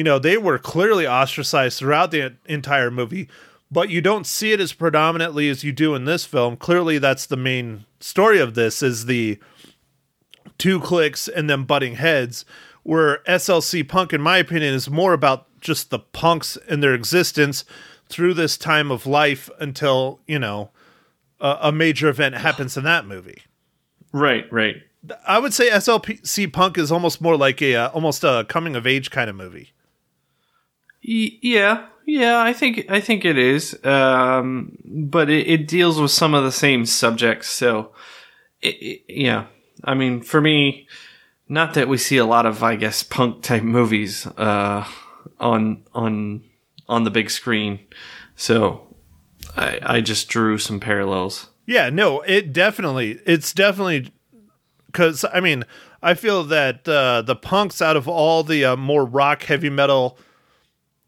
You 0.00 0.04
know, 0.04 0.18
they 0.18 0.38
were 0.38 0.58
clearly 0.58 1.06
ostracized 1.06 1.78
throughout 1.78 2.10
the 2.10 2.34
entire 2.46 2.90
movie, 2.90 3.28
but 3.70 3.90
you 3.90 4.00
don't 4.00 4.26
see 4.26 4.50
it 4.50 4.58
as 4.58 4.72
predominantly 4.72 5.50
as 5.50 5.62
you 5.62 5.72
do 5.72 5.94
in 5.94 6.06
this 6.06 6.24
film. 6.24 6.56
Clearly, 6.56 6.96
that's 6.96 7.26
the 7.26 7.36
main 7.36 7.84
story 8.00 8.40
of 8.40 8.54
this: 8.54 8.82
is 8.82 9.04
the 9.04 9.38
two 10.56 10.80
clicks 10.80 11.28
and 11.28 11.50
then 11.50 11.64
butting 11.64 11.96
heads. 11.96 12.46
Where 12.82 13.18
SLC 13.28 13.86
Punk, 13.86 14.14
in 14.14 14.22
my 14.22 14.38
opinion, 14.38 14.72
is 14.72 14.88
more 14.88 15.12
about 15.12 15.46
just 15.60 15.90
the 15.90 15.98
punks 15.98 16.56
and 16.66 16.82
their 16.82 16.94
existence 16.94 17.66
through 18.08 18.32
this 18.32 18.56
time 18.56 18.90
of 18.90 19.04
life 19.04 19.50
until 19.58 20.20
you 20.26 20.38
know 20.38 20.70
a, 21.40 21.58
a 21.64 21.72
major 21.72 22.08
event 22.08 22.36
happens 22.36 22.74
in 22.74 22.84
that 22.84 23.06
movie. 23.06 23.42
right, 24.14 24.50
right. 24.50 24.76
I 25.26 25.38
would 25.38 25.52
say 25.52 25.68
SLC 25.68 26.50
Punk 26.50 26.78
is 26.78 26.90
almost 26.90 27.20
more 27.20 27.36
like 27.36 27.60
a 27.60 27.74
uh, 27.74 27.88
almost 27.88 28.24
a 28.24 28.46
coming 28.48 28.74
of 28.76 28.86
age 28.86 29.10
kind 29.10 29.28
of 29.28 29.36
movie. 29.36 29.74
Y- 31.06 31.38
yeah, 31.42 31.86
yeah, 32.06 32.40
I 32.40 32.52
think 32.52 32.86
I 32.90 33.00
think 33.00 33.24
it 33.24 33.38
is, 33.38 33.78
um, 33.84 34.76
but 34.84 35.30
it, 35.30 35.46
it 35.48 35.68
deals 35.68 36.00
with 36.00 36.10
some 36.10 36.34
of 36.34 36.44
the 36.44 36.52
same 36.52 36.84
subjects. 36.86 37.48
So, 37.48 37.92
it, 38.60 38.74
it- 38.80 39.02
yeah, 39.08 39.46
I 39.84 39.94
mean, 39.94 40.20
for 40.22 40.40
me, 40.40 40.86
not 41.48 41.74
that 41.74 41.88
we 41.88 41.96
see 41.98 42.16
a 42.18 42.24
lot 42.26 42.46
of, 42.46 42.62
I 42.62 42.76
guess, 42.76 43.02
punk 43.02 43.42
type 43.42 43.62
movies 43.62 44.26
uh, 44.26 44.84
on 45.38 45.84
on 45.94 46.42
on 46.88 47.04
the 47.04 47.10
big 47.10 47.30
screen. 47.30 47.80
So, 48.36 48.94
I 49.56 49.78
I 49.82 50.00
just 50.00 50.28
drew 50.28 50.58
some 50.58 50.80
parallels. 50.80 51.48
Yeah, 51.66 51.88
no, 51.88 52.20
it 52.22 52.52
definitely 52.52 53.20
it's 53.26 53.52
definitely 53.54 54.12
because 54.86 55.24
I 55.32 55.40
mean 55.40 55.64
I 56.02 56.14
feel 56.14 56.44
that 56.44 56.88
uh, 56.88 57.22
the 57.22 57.36
punks, 57.36 57.80
out 57.80 57.96
of 57.96 58.08
all 58.08 58.42
the 58.42 58.64
uh, 58.64 58.76
more 58.76 59.04
rock, 59.04 59.44
heavy 59.44 59.70
metal, 59.70 60.18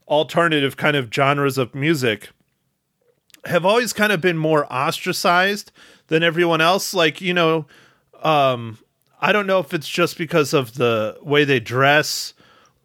alternative 0.08 0.76
kind 0.76 0.96
of 0.96 1.12
genres 1.12 1.58
of 1.58 1.74
music, 1.74 2.30
have 3.44 3.64
always 3.64 3.92
kind 3.92 4.12
of 4.12 4.20
been 4.20 4.38
more 4.38 4.70
ostracized 4.72 5.72
than 6.08 6.22
everyone 6.22 6.60
else. 6.60 6.94
Like, 6.94 7.20
you 7.20 7.34
know, 7.34 7.66
um, 8.22 8.78
I 9.20 9.32
don't 9.32 9.46
know 9.46 9.58
if 9.58 9.72
it's 9.74 9.88
just 9.88 10.18
because 10.18 10.52
of 10.52 10.74
the 10.74 11.16
way 11.22 11.44
they 11.44 11.60
dress 11.60 12.34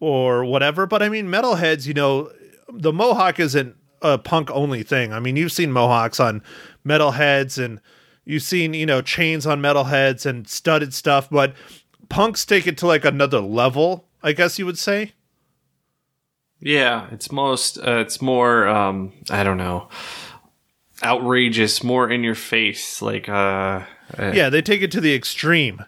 or 0.00 0.44
whatever, 0.44 0.86
but 0.86 1.02
I 1.02 1.08
mean, 1.08 1.26
metalheads, 1.26 1.86
you 1.86 1.94
know, 1.94 2.30
the 2.72 2.92
mohawk 2.92 3.40
isn't 3.40 3.76
a 4.02 4.18
punk 4.18 4.50
only 4.50 4.82
thing. 4.82 5.12
I 5.12 5.20
mean, 5.20 5.36
you've 5.36 5.52
seen 5.52 5.72
mohawks 5.72 6.20
on 6.20 6.42
metalheads 6.86 7.62
and 7.62 7.80
you've 8.24 8.42
seen, 8.42 8.74
you 8.74 8.86
know, 8.86 9.02
chains 9.02 9.46
on 9.46 9.60
metalheads 9.60 10.26
and 10.26 10.48
studded 10.48 10.94
stuff, 10.94 11.28
but 11.30 11.54
punks 12.08 12.44
take 12.44 12.66
it 12.66 12.78
to 12.78 12.86
like 12.86 13.04
another 13.04 13.40
level, 13.40 14.06
I 14.22 14.32
guess 14.32 14.58
you 14.58 14.66
would 14.66 14.78
say. 14.78 15.12
Yeah, 16.60 17.06
it's 17.12 17.30
most 17.30 17.78
uh, 17.78 17.98
it's 17.98 18.20
more 18.20 18.66
um 18.66 19.12
I 19.30 19.44
don't 19.44 19.58
know 19.58 19.88
outrageous, 21.04 21.84
more 21.84 22.10
in 22.10 22.24
your 22.24 22.34
face 22.34 23.00
like 23.00 23.28
uh, 23.28 23.32
uh 24.18 24.32
Yeah, 24.34 24.50
they 24.50 24.62
take 24.62 24.82
it 24.82 24.90
to 24.92 25.00
the 25.00 25.14
extreme. 25.14 25.84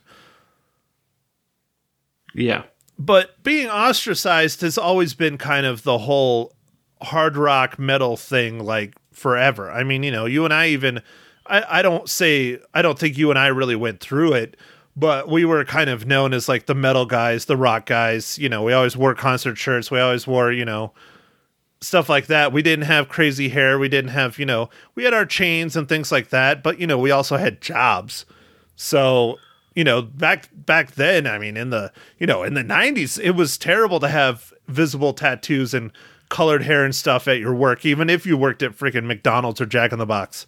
yeah. 2.35 2.63
But 2.99 3.43
being 3.43 3.69
ostracized 3.69 4.61
has 4.61 4.77
always 4.77 5.15
been 5.15 5.39
kind 5.39 5.67
of 5.67 5.83
the 5.83 5.99
whole 5.99 6.55
hard 7.03 7.37
rock 7.37 7.79
metal 7.79 8.17
thing 8.17 8.63
like 8.63 8.95
forever. 9.13 9.71
I 9.71 9.85
mean, 9.85 10.03
you 10.03 10.11
know, 10.11 10.27
you 10.27 10.45
and 10.45 10.53
I 10.53 10.69
even 10.69 11.03
I, 11.47 11.79
I 11.79 11.83
don't 11.83 12.09
say 12.09 12.59
I 12.75 12.83
don't 12.83 12.99
think 12.99 13.17
you 13.17 13.31
and 13.31 13.39
I 13.39 13.49
really 13.49 13.75
went 13.77 14.01
through 14.01 14.35
it, 14.35 14.57
but 14.97 15.29
we 15.29 15.45
were 15.45 15.65
kind 15.65 15.89
of 15.89 16.07
known 16.07 16.35
as 16.35 16.49
like 16.49 16.67
the 16.67 16.75
metal 16.75 17.07
guys, 17.07 17.45
the 17.45 17.57
rock 17.57 17.87
guys. 17.87 18.39
You 18.39 18.49
know, 18.49 18.63
we 18.63 18.73
always 18.73 18.97
wore 18.97 19.15
concert 19.15 19.57
shirts. 19.57 19.91
We 19.91 20.01
always 20.01 20.27
wore, 20.27 20.53
you 20.53 20.65
know, 20.65 20.93
stuff 21.81 22.09
like 22.09 22.27
that. 22.27 22.53
We 22.53 22.63
didn't 22.63 22.87
have 22.87 23.09
crazy 23.09 23.49
hair. 23.49 23.79
We 23.79 23.89
didn't 23.89 24.11
have, 24.11 24.39
you 24.39 24.47
know, 24.47 24.69
we 24.95 25.05
had 25.05 25.15
our 25.15 25.27
chains 25.27 25.77
and 25.77 25.89
things 25.89 26.13
like 26.13 26.31
that, 26.31 26.63
but 26.63 26.79
you 26.79 26.87
know, 26.87 26.99
we 26.99 27.11
also 27.11 27.37
had 27.37 27.61
jobs. 27.61 28.27
So, 28.77 29.39
you 29.75 29.85
know, 29.85 30.03
back 30.03 30.49
back 30.53 30.93
then, 30.93 31.27
I 31.27 31.39
mean, 31.39 31.57
in 31.57 31.71
the, 31.71 31.93
you 32.19 32.27
know, 32.27 32.43
in 32.43 32.55
the 32.55 32.65
90s, 32.65 33.19
it 33.23 33.33
was 33.33 33.57
terrible 33.57 34.01
to 34.01 34.09
have 34.09 34.53
visible 34.69 35.13
tattoos 35.13 35.75
and 35.75 35.93
colored 36.29 36.63
hair 36.63 36.85
and 36.85 36.95
stuff 36.95 37.29
at 37.29 37.39
your 37.39 37.55
work, 37.55 37.85
even 37.85 38.09
if 38.09 38.25
you 38.25 38.37
worked 38.37 38.63
at 38.63 38.77
freaking 38.77 39.05
McDonald's 39.05 39.61
or 39.61 39.67
Jack 39.67 39.93
in 39.93 39.99
the 39.99 40.07
Box. 40.07 40.47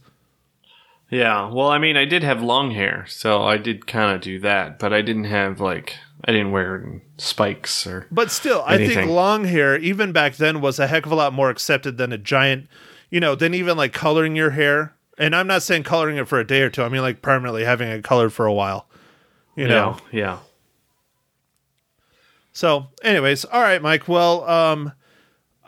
Yeah. 1.13 1.51
Well, 1.51 1.69
I 1.69 1.77
mean, 1.77 1.99
I 1.99 2.07
did 2.07 2.23
have 2.23 2.43
long 2.43 2.71
hair, 2.71 3.05
so 3.07 3.43
I 3.43 3.59
did 3.59 3.87
kind 3.87 4.17
of 4.17 4.23
do 4.23 4.39
that, 4.41 4.79
but 4.79 4.95
I 4.95 5.03
didn't 5.03 5.25
have 5.25 5.61
like 5.61 5.97
I 6.25 6.33
didn't 6.33 6.53
wear 6.53 7.03
spikes 7.19 7.87
or 7.87 8.07
But 8.11 8.31
still, 8.31 8.65
I 8.67 8.79
think 8.79 9.11
long 9.11 9.45
hair, 9.45 9.77
even 9.77 10.13
back 10.13 10.37
then, 10.37 10.63
was 10.63 10.79
a 10.79 10.87
heck 10.87 11.05
of 11.05 11.13
a 11.13 11.15
lot 11.15 11.35
more 11.35 11.51
accepted 11.51 11.99
than 11.99 12.13
a 12.13 12.19
giant, 12.19 12.67
you 13.11 13.21
know, 13.21 13.35
than 13.35 13.53
even 13.53 13.77
like 13.77 13.93
coloring 13.93 14.35
your 14.35 14.51
hair. 14.51 14.95
And 15.19 15.37
I'm 15.37 15.47
not 15.47 15.63
saying 15.63 15.83
coloring 15.83 16.17
it 16.17 16.29
for 16.29 16.41
a 16.41 16.47
day 16.47 16.63
or 16.63 16.71
two. 16.71 16.83
I 16.83 16.89
mean 16.89 17.03
like 17.03 17.21
permanently 17.21 17.65
having 17.65 17.89
it 17.89 18.03
colored 18.03 18.33
for 18.33 18.47
a 18.47 18.53
while. 18.53 18.87
You 19.55 19.69
know. 19.69 19.99
yeah, 20.11 20.19
yeah. 20.19 20.39
So, 22.55 22.87
anyways, 23.03 23.45
all 23.45 23.61
right, 23.61 23.83
Mike. 23.83 24.09
Well, 24.09 24.49
um, 24.49 24.93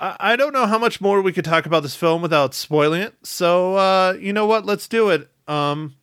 I, 0.00 0.16
I 0.18 0.36
don't 0.36 0.54
know 0.54 0.64
how 0.64 0.78
much 0.78 1.02
more 1.02 1.20
we 1.20 1.34
could 1.34 1.44
talk 1.44 1.66
about 1.66 1.82
this 1.82 1.96
film 1.96 2.22
without 2.22 2.54
spoiling 2.54 3.02
it. 3.02 3.14
So, 3.22 3.76
uh, 3.76 4.16
you 4.18 4.32
know 4.32 4.46
what? 4.46 4.64
Let's 4.64 4.88
do 4.88 5.10
it. 5.10 5.28
Um, 5.46 5.94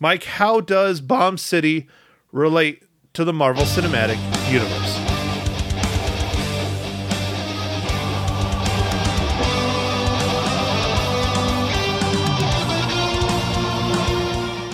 Mike, 0.00 0.24
how 0.24 0.60
does 0.60 1.00
Bomb 1.00 1.38
City 1.38 1.88
relate 2.32 2.82
to 3.14 3.24
the 3.24 3.32
Marvel 3.32 3.64
Cinematic 3.64 4.18
Universe? 4.50 5.06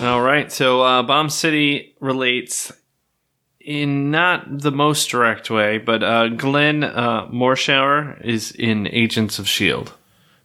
All 0.02 0.20
right. 0.20 0.50
So, 0.50 0.82
uh, 0.82 1.02
Bomb 1.04 1.30
City 1.30 1.94
relates 2.00 2.72
in 3.60 4.10
not 4.10 4.58
the 4.58 4.72
most 4.72 5.08
direct 5.08 5.48
way, 5.48 5.78
but 5.78 6.02
uh, 6.02 6.28
Glenn 6.28 6.82
uh, 6.82 7.28
Morshower 7.28 8.20
is 8.24 8.50
in 8.50 8.88
Agents 8.88 9.38
of 9.38 9.46
Shield. 9.46 9.94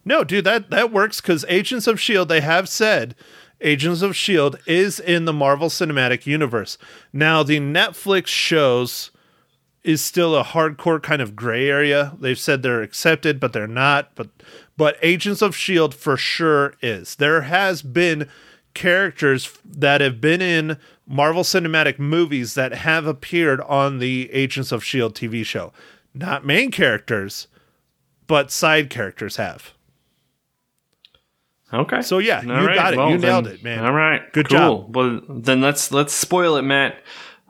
No, 0.04 0.22
dude, 0.22 0.44
that 0.44 0.70
that 0.70 0.92
works 0.92 1.20
because 1.20 1.44
Agents 1.48 1.88
of 1.88 2.00
Shield. 2.00 2.28
They 2.28 2.40
have 2.40 2.68
said 2.68 3.16
Agents 3.60 4.02
of 4.02 4.14
Shield 4.14 4.58
is 4.66 5.00
in 5.00 5.24
the 5.24 5.32
Marvel 5.32 5.68
Cinematic 5.68 6.26
Universe. 6.26 6.78
Now, 7.12 7.42
the 7.42 7.58
Netflix 7.58 8.28
shows 8.28 9.10
is 9.82 10.00
still 10.02 10.36
a 10.36 10.44
hardcore 10.44 11.02
kind 11.02 11.22
of 11.22 11.34
gray 11.34 11.68
area. 11.68 12.14
They've 12.20 12.38
said 12.38 12.62
they're 12.62 12.82
accepted, 12.82 13.40
but 13.40 13.52
they're 13.52 13.66
not. 13.66 14.14
But 14.14 14.28
but 14.76 14.96
Agents 15.02 15.42
of 15.42 15.56
Shield 15.56 15.94
for 15.94 16.16
sure 16.16 16.74
is. 16.80 17.16
There 17.16 17.42
has 17.42 17.82
been 17.82 18.28
characters 18.74 19.58
that 19.64 20.00
have 20.00 20.20
been 20.20 20.40
in 20.40 20.78
Marvel 21.06 21.42
Cinematic 21.42 21.98
movies 21.98 22.54
that 22.54 22.72
have 22.72 23.06
appeared 23.06 23.60
on 23.62 23.98
the 23.98 24.30
Agents 24.32 24.70
of 24.70 24.84
Shield 24.84 25.14
TV 25.14 25.44
show. 25.44 25.72
Not 26.14 26.46
main 26.46 26.70
characters, 26.70 27.48
but 28.26 28.52
side 28.52 28.90
characters 28.90 29.36
have. 29.36 29.72
Okay. 31.72 32.00
So, 32.02 32.18
yeah, 32.18 32.38
All 32.38 32.62
you 32.62 32.74
got 32.74 32.94
it. 32.94 32.98
You 32.98 33.18
nailed 33.18 33.44
then- 33.46 33.54
it, 33.54 33.62
man. 33.64 33.84
All 33.84 33.92
right. 33.92 34.32
Good 34.32 34.48
cool. 34.48 34.58
job. 34.58 34.96
Well, 34.96 35.20
then 35.28 35.60
let's 35.60 35.92
let's 35.92 36.14
spoil 36.14 36.56
it, 36.56 36.62
Matt. 36.62 36.96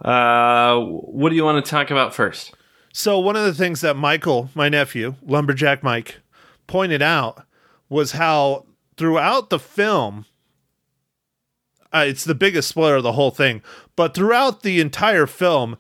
Uh, 0.03 0.79
what 0.81 1.31
do 1.31 1.37
you 1.37 1.45
want 1.45 1.65
to 1.65 1.71
talk 1.71 1.91
about 1.91 2.15
first? 2.15 2.53
So 2.93 3.19
one 3.19 3.37
of 3.37 3.45
the 3.45 3.55
things 3.55 3.81
that 3.83 3.97
Michael, 3.97 4.51
my 4.55 4.69
nephew, 4.69 5.15
Lumberjack 5.23 5.83
Mike, 5.83 6.21
pointed 6.67 7.03
out 7.03 7.45
was 7.89 8.13
how 8.13 8.67
throughout 8.97 9.51
the 9.51 9.59
film, 9.59 10.25
uh, 11.93 12.05
it's 12.07 12.25
the 12.25 12.35
biggest 12.35 12.69
spoiler 12.69 12.97
of 12.97 13.03
the 13.03 13.13
whole 13.13 13.31
thing, 13.31 13.63
but 13.97 14.15
throughout 14.15 14.63
the 14.63 14.81
entire 14.81 15.27
film, 15.27 15.79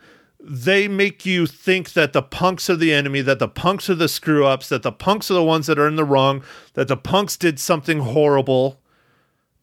they 0.49 0.89
make 0.89 1.27
you 1.27 1.47
think 1.47 1.93
that 1.93 2.13
the 2.13 2.23
punks 2.23 2.71
are 2.71 2.77
the 2.77 2.93
enemy, 2.93 3.21
that 3.21 3.39
the 3.39 3.49
punks 3.49 3.91
are 3.91 3.95
the 3.95 4.09
screw 4.09 4.47
ups, 4.47 4.69
that 4.71 4.83
the 4.83 4.93
punks 4.93 5.31
are 5.31 5.35
the 5.35 5.45
ones 5.45 5.67
that 5.67 5.79
are 5.79 5.87
in 5.87 5.97
the 5.97 6.05
wrong, 6.05 6.43
that 6.75 6.89
the 6.89 6.97
punks 6.97 7.37
did 7.37 7.61
something 7.61 8.01
horrible. 8.01 8.81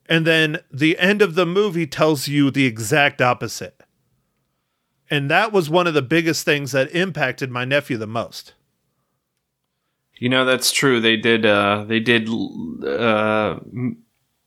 And 0.08 0.28
then 0.28 0.60
the 0.72 0.98
end 1.00 1.24
of 1.24 1.34
the 1.34 1.46
movie 1.46 1.88
tells 1.88 2.28
you 2.28 2.52
the 2.52 2.66
exact 2.66 3.22
opposite. 3.22 3.82
And 5.10 5.30
that 5.32 5.52
was 5.52 5.70
one 5.70 5.88
of 5.88 5.96
the 5.96 6.02
biggest 6.02 6.46
things 6.46 6.72
that 6.74 6.94
impacted 6.96 7.50
my 7.50 7.66
nephew 7.66 7.98
the 7.98 8.08
most. 8.08 8.54
You 10.18 10.30
know 10.30 10.46
that's 10.46 10.72
true. 10.72 11.02
They 11.02 11.18
did. 11.18 11.46
Uh, 11.46 11.84
they 11.86 12.00
did 12.00 12.30
uh, 12.30 13.60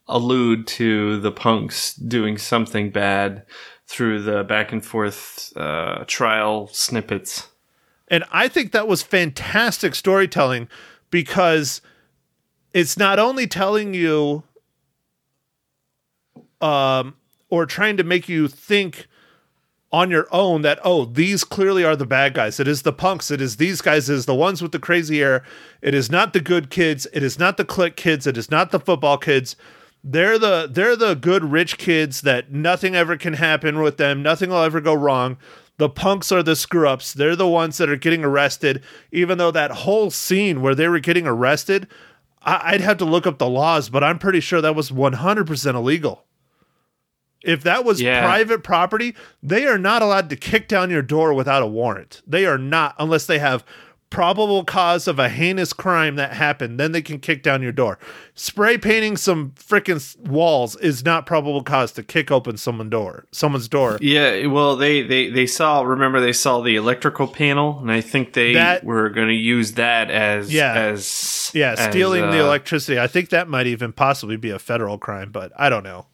allude 0.06 0.66
to 0.66 1.20
the 1.20 1.30
punks 1.30 1.94
doing 1.94 2.38
something 2.38 2.90
bad 2.90 3.44
through 3.88 4.22
the 4.22 4.44
back 4.44 4.70
and 4.70 4.84
forth 4.84 5.52
uh, 5.56 6.04
trial 6.06 6.68
snippets. 6.68 7.48
And 8.08 8.22
I 8.30 8.46
think 8.46 8.72
that 8.72 8.86
was 8.86 9.02
fantastic 9.02 9.94
storytelling 9.94 10.68
because 11.10 11.80
it's 12.74 12.98
not 12.98 13.18
only 13.18 13.46
telling 13.46 13.94
you 13.94 14.44
um 16.60 17.14
or 17.50 17.64
trying 17.64 17.96
to 17.96 18.02
make 18.02 18.28
you 18.28 18.48
think 18.48 19.06
on 19.90 20.10
your 20.10 20.26
own 20.32 20.62
that 20.62 20.78
oh 20.84 21.04
these 21.04 21.44
clearly 21.44 21.84
are 21.84 21.96
the 21.96 22.04
bad 22.04 22.34
guys. 22.34 22.60
It 22.60 22.68
is 22.68 22.82
the 22.82 22.92
punks. 22.92 23.30
It 23.30 23.40
is 23.40 23.56
these 23.56 23.80
guys. 23.80 24.10
It 24.10 24.14
is 24.14 24.26
the 24.26 24.34
ones 24.34 24.60
with 24.60 24.72
the 24.72 24.78
crazy 24.78 25.18
hair. 25.20 25.42
It 25.80 25.94
is 25.94 26.10
not 26.10 26.34
the 26.34 26.40
good 26.40 26.68
kids. 26.68 27.06
It 27.12 27.22
is 27.22 27.38
not 27.38 27.56
the 27.56 27.64
click 27.64 27.96
kids. 27.96 28.26
It 28.26 28.36
is 28.36 28.50
not 28.50 28.70
the 28.70 28.80
football 28.80 29.16
kids 29.16 29.56
they're 30.04 30.38
the 30.38 30.68
they're 30.70 30.96
the 30.96 31.14
good 31.14 31.44
rich 31.44 31.78
kids 31.78 32.22
that 32.22 32.52
nothing 32.52 32.94
ever 32.94 33.16
can 33.16 33.34
happen 33.34 33.80
with 33.82 33.96
them. 33.96 34.22
Nothing 34.22 34.50
will 34.50 34.62
ever 34.62 34.80
go 34.80 34.94
wrong. 34.94 35.36
The 35.76 35.88
punks 35.88 36.32
are 36.32 36.42
the 36.42 36.56
screw 36.56 36.88
ups 36.88 37.12
they're 37.12 37.36
the 37.36 37.46
ones 37.48 37.78
that 37.78 37.88
are 37.90 37.96
getting 37.96 38.24
arrested. 38.24 38.82
Even 39.12 39.38
though 39.38 39.50
that 39.50 39.70
whole 39.70 40.10
scene 40.10 40.60
where 40.60 40.74
they 40.74 40.88
were 40.88 41.00
getting 41.00 41.26
arrested 41.26 41.86
I, 42.42 42.74
i'd 42.74 42.80
have 42.80 42.98
to 42.98 43.04
look 43.04 43.26
up 43.26 43.38
the 43.38 43.48
laws 43.48 43.88
but 43.88 44.02
i'm 44.04 44.18
pretty 44.18 44.40
sure 44.40 44.60
that 44.60 44.74
was 44.76 44.90
100% 44.90 45.74
illegal. 45.74 46.24
If 47.44 47.62
that 47.62 47.84
was 47.84 48.00
Yeah. 48.00 48.22
private 48.22 48.62
property, 48.64 49.14
they 49.42 49.66
are 49.66 49.78
not 49.78 50.02
allowed 50.02 50.28
to 50.30 50.36
kick 50.36 50.66
down 50.66 50.90
your 50.90 51.02
door 51.02 51.32
without 51.32 51.62
a 51.62 51.66
warrant. 51.68 52.20
They 52.26 52.46
are 52.46 52.58
not, 52.58 52.96
unless 52.98 53.26
they 53.26 53.38
have 53.38 53.64
probable 54.10 54.64
cause 54.64 55.06
of 55.06 55.18
a 55.18 55.28
heinous 55.28 55.72
crime 55.72 56.16
that 56.16 56.32
happened. 56.32 56.80
Then 56.80 56.92
they 56.92 57.02
can 57.02 57.18
kick 57.18 57.42
down 57.42 57.60
your 57.62 57.72
door. 57.72 57.98
Spray 58.34 58.78
painting 58.78 59.16
some 59.16 59.50
freaking 59.50 60.16
walls 60.26 60.76
is 60.76 61.04
not 61.04 61.26
probable 61.26 61.62
cause 61.62 61.92
to 61.92 62.02
kick 62.02 62.30
open 62.30 62.56
someone's 62.56 62.90
door. 62.90 63.26
Someone's 63.32 63.68
door. 63.68 63.98
Yeah, 64.00 64.46
well, 64.46 64.76
they 64.76 65.02
they 65.02 65.28
they 65.28 65.46
saw. 65.46 65.82
Remember, 65.82 66.20
they 66.20 66.32
saw 66.32 66.60
the 66.62 66.76
electrical 66.76 67.26
panel, 67.28 67.78
and 67.80 67.90
I 67.92 68.00
think 68.00 68.32
they 68.32 68.54
That- 68.54 68.84
were 68.84 69.10
going 69.10 69.28
to 69.28 69.34
use 69.34 69.72
that 69.72 70.10
as 70.10 70.52
Yeah. 70.52 70.72
as 70.74 71.50
Yeah, 71.54 71.74
as, 71.78 71.90
stealing 71.90 72.30
the 72.30 72.40
uh, 72.40 72.46
electricity. 72.46 72.98
I 72.98 73.06
think 73.08 73.28
that 73.30 73.48
might 73.48 73.66
even 73.66 73.92
possibly 73.92 74.36
be 74.36 74.50
a 74.50 74.58
federal 74.58 74.96
crime, 74.98 75.30
but 75.32 75.52
I 75.58 75.68
don't 75.68 75.84
know. 75.84 76.06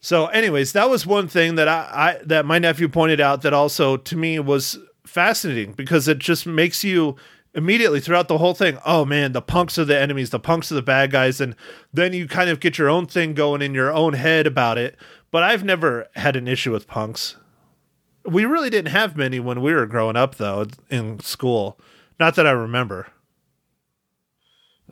So, 0.00 0.26
anyways, 0.26 0.72
that 0.72 0.88
was 0.88 1.04
one 1.06 1.28
thing 1.28 1.56
that 1.56 1.68
I, 1.68 1.88
I 1.92 2.24
that 2.24 2.46
my 2.46 2.58
nephew 2.58 2.88
pointed 2.88 3.20
out 3.20 3.42
that 3.42 3.52
also 3.52 3.96
to 3.96 4.16
me 4.16 4.38
was 4.38 4.78
fascinating 5.08 5.72
because 5.72 6.06
it 6.08 6.18
just 6.18 6.46
makes 6.46 6.84
you 6.84 7.16
immediately 7.54 7.98
throughout 8.00 8.28
the 8.28 8.38
whole 8.38 8.54
thing, 8.54 8.78
oh 8.84 9.04
man, 9.04 9.32
the 9.32 9.42
punks 9.42 9.78
are 9.78 9.84
the 9.84 9.98
enemies, 9.98 10.30
the 10.30 10.38
punks 10.38 10.70
are 10.70 10.76
the 10.76 10.82
bad 10.82 11.10
guys, 11.10 11.40
and 11.40 11.56
then 11.92 12.12
you 12.12 12.28
kind 12.28 12.50
of 12.50 12.60
get 12.60 12.78
your 12.78 12.88
own 12.88 13.06
thing 13.06 13.34
going 13.34 13.62
in 13.62 13.74
your 13.74 13.92
own 13.92 14.12
head 14.12 14.46
about 14.46 14.78
it. 14.78 14.96
But 15.30 15.42
I've 15.42 15.64
never 15.64 16.06
had 16.14 16.36
an 16.36 16.46
issue 16.48 16.72
with 16.72 16.86
punks. 16.86 17.36
We 18.24 18.44
really 18.44 18.70
didn't 18.70 18.92
have 18.92 19.16
many 19.16 19.40
when 19.40 19.60
we 19.62 19.72
were 19.74 19.86
growing 19.86 20.16
up, 20.16 20.36
though, 20.36 20.66
in 20.90 21.20
school. 21.20 21.78
Not 22.20 22.34
that 22.36 22.46
I 22.46 22.50
remember. 22.50 23.08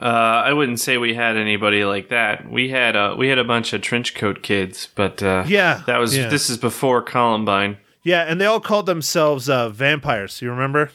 Uh, 0.00 0.04
I 0.04 0.52
wouldn't 0.52 0.80
say 0.80 0.98
we 0.98 1.14
had 1.14 1.36
anybody 1.36 1.84
like 1.84 2.10
that. 2.10 2.50
We 2.50 2.68
had 2.68 2.96
a 2.96 3.14
we 3.16 3.28
had 3.28 3.38
a 3.38 3.44
bunch 3.44 3.72
of 3.72 3.80
trench 3.80 4.14
coat 4.14 4.42
kids, 4.42 4.88
but 4.94 5.22
uh, 5.22 5.44
Yeah, 5.46 5.82
that 5.86 5.98
was 5.98 6.16
yeah. 6.16 6.28
this 6.28 6.50
is 6.50 6.58
before 6.58 7.00
Columbine. 7.00 7.78
Yeah, 8.06 8.22
and 8.22 8.40
they 8.40 8.46
all 8.46 8.60
called 8.60 8.86
themselves 8.86 9.48
uh, 9.48 9.68
vampires. 9.68 10.40
You 10.40 10.50
remember? 10.50 10.92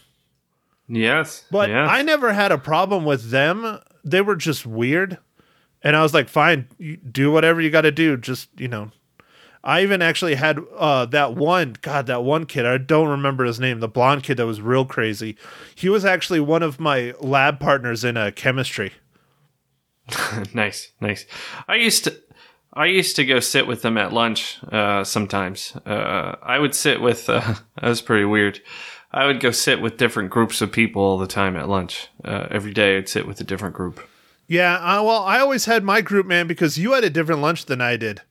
Yes, 0.88 1.43
But 1.52 1.69
yes. 1.69 1.89
I 1.91 2.04
never 2.04 2.32
had 2.32 2.54
a 2.54 2.58
problem 2.58 3.04
with 3.04 3.32
them. 3.32 3.80
They 4.06 4.21
were 4.21 4.38
just 4.38 4.65
weird. 4.65 5.17
And 5.82 5.97
I 5.97 6.04
was 6.04 6.13
like, 6.13 6.30
fine, 6.30 6.69
you 6.78 6.95
do 6.95 7.30
whatever 7.30 7.60
you 7.60 7.69
got 7.69 7.82
to 7.82 7.91
do. 7.91 8.15
Just, 8.15 8.47
you 8.58 8.69
know. 8.69 8.91
I 9.62 9.84
even 9.84 10.02
actually 10.02 10.36
had 10.36 10.60
uh, 10.78 11.06
that 11.08 11.36
one, 11.36 11.76
God, 11.82 12.06
that 12.08 12.24
one 12.24 12.45
kid. 12.45 12.65
I 12.65 12.78
don't 12.78 13.10
remember 13.10 13.43
his 13.43 13.60
name. 13.60 13.82
The 13.82 13.89
blonde 13.89 14.24
kid 14.24 14.38
that 14.38 14.45
was 14.45 14.62
real 14.62 14.86
crazy. 14.86 15.36
He 15.76 15.89
was 15.89 16.06
actually 16.06 16.39
one 16.39 16.63
of 16.63 16.80
my 16.80 17.13
lab 17.19 17.60
partners 17.60 18.06
in 18.06 18.15
uh, 18.15 18.32
chemistry. 18.34 18.93
nice, 20.54 20.93
nice. 21.02 21.26
I 21.67 21.76
used 21.76 22.06
to 22.06 22.17
I 22.73 22.86
used 22.86 23.15
to 23.17 23.25
go 23.25 23.39
sit 23.39 23.67
with 23.67 23.81
them 23.81 23.97
at 23.97 24.13
lunch 24.13 24.60
uh, 24.71 25.03
sometimes. 25.03 25.75
Uh, 25.86 26.36
I 26.41 26.57
would 26.57 26.73
sit 26.73 27.01
with 27.01 27.29
uh, 27.29 27.55
that 27.81 27.88
was 27.88 28.01
pretty 28.01 28.25
weird. 28.25 28.62
I 29.12 29.25
would 29.25 29.41
go 29.41 29.51
sit 29.51 29.81
with 29.81 29.97
different 29.97 30.29
groups 30.29 30.62
of 30.62 30.71
people 30.71 31.01
all 31.01 31.17
the 31.17 31.27
time 31.27 31.57
at 31.57 31.67
lunch. 31.67 32.07
Uh, 32.23 32.47
every 32.49 32.73
day 32.73 32.97
I'd 32.97 33.10
sit 33.10 33.27
with 33.27 33.41
a 33.41 33.43
different 33.43 33.75
group. 33.75 34.07
Yeah, 34.47 34.75
uh, 34.75 35.03
well, 35.03 35.23
I 35.23 35.39
always 35.39 35.65
had 35.65 35.84
my 35.84 36.01
group, 36.01 36.25
man, 36.25 36.47
because 36.47 36.77
you 36.77 36.93
had 36.93 37.03
a 37.03 37.10
different 37.10 37.41
lunch 37.41 37.65
than 37.65 37.81
I 37.81 37.97
did. 37.97 38.21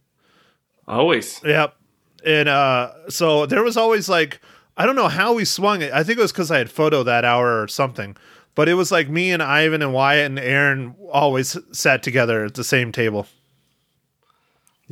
Always. 0.88 1.40
Yep. 1.44 1.76
And 2.24 2.48
uh 2.48 2.92
so 3.08 3.46
there 3.46 3.62
was 3.62 3.76
always 3.76 4.08
like 4.08 4.40
I 4.76 4.86
don't 4.86 4.96
know 4.96 5.08
how 5.08 5.32
we 5.34 5.44
swung 5.44 5.82
it. 5.82 5.92
I 5.92 6.02
think 6.02 6.18
it 6.18 6.22
was 6.22 6.32
because 6.32 6.50
I 6.50 6.58
had 6.58 6.70
photo 6.70 7.02
that 7.02 7.24
hour 7.24 7.62
or 7.62 7.68
something. 7.68 8.16
But 8.54 8.68
it 8.68 8.74
was 8.74 8.90
like 8.90 9.08
me 9.08 9.30
and 9.30 9.42
Ivan 9.42 9.82
and 9.82 9.92
Wyatt 9.92 10.26
and 10.26 10.38
Aaron 10.38 10.94
always 11.10 11.56
sat 11.72 12.02
together 12.02 12.44
at 12.44 12.54
the 12.54 12.64
same 12.64 12.92
table. 12.92 13.26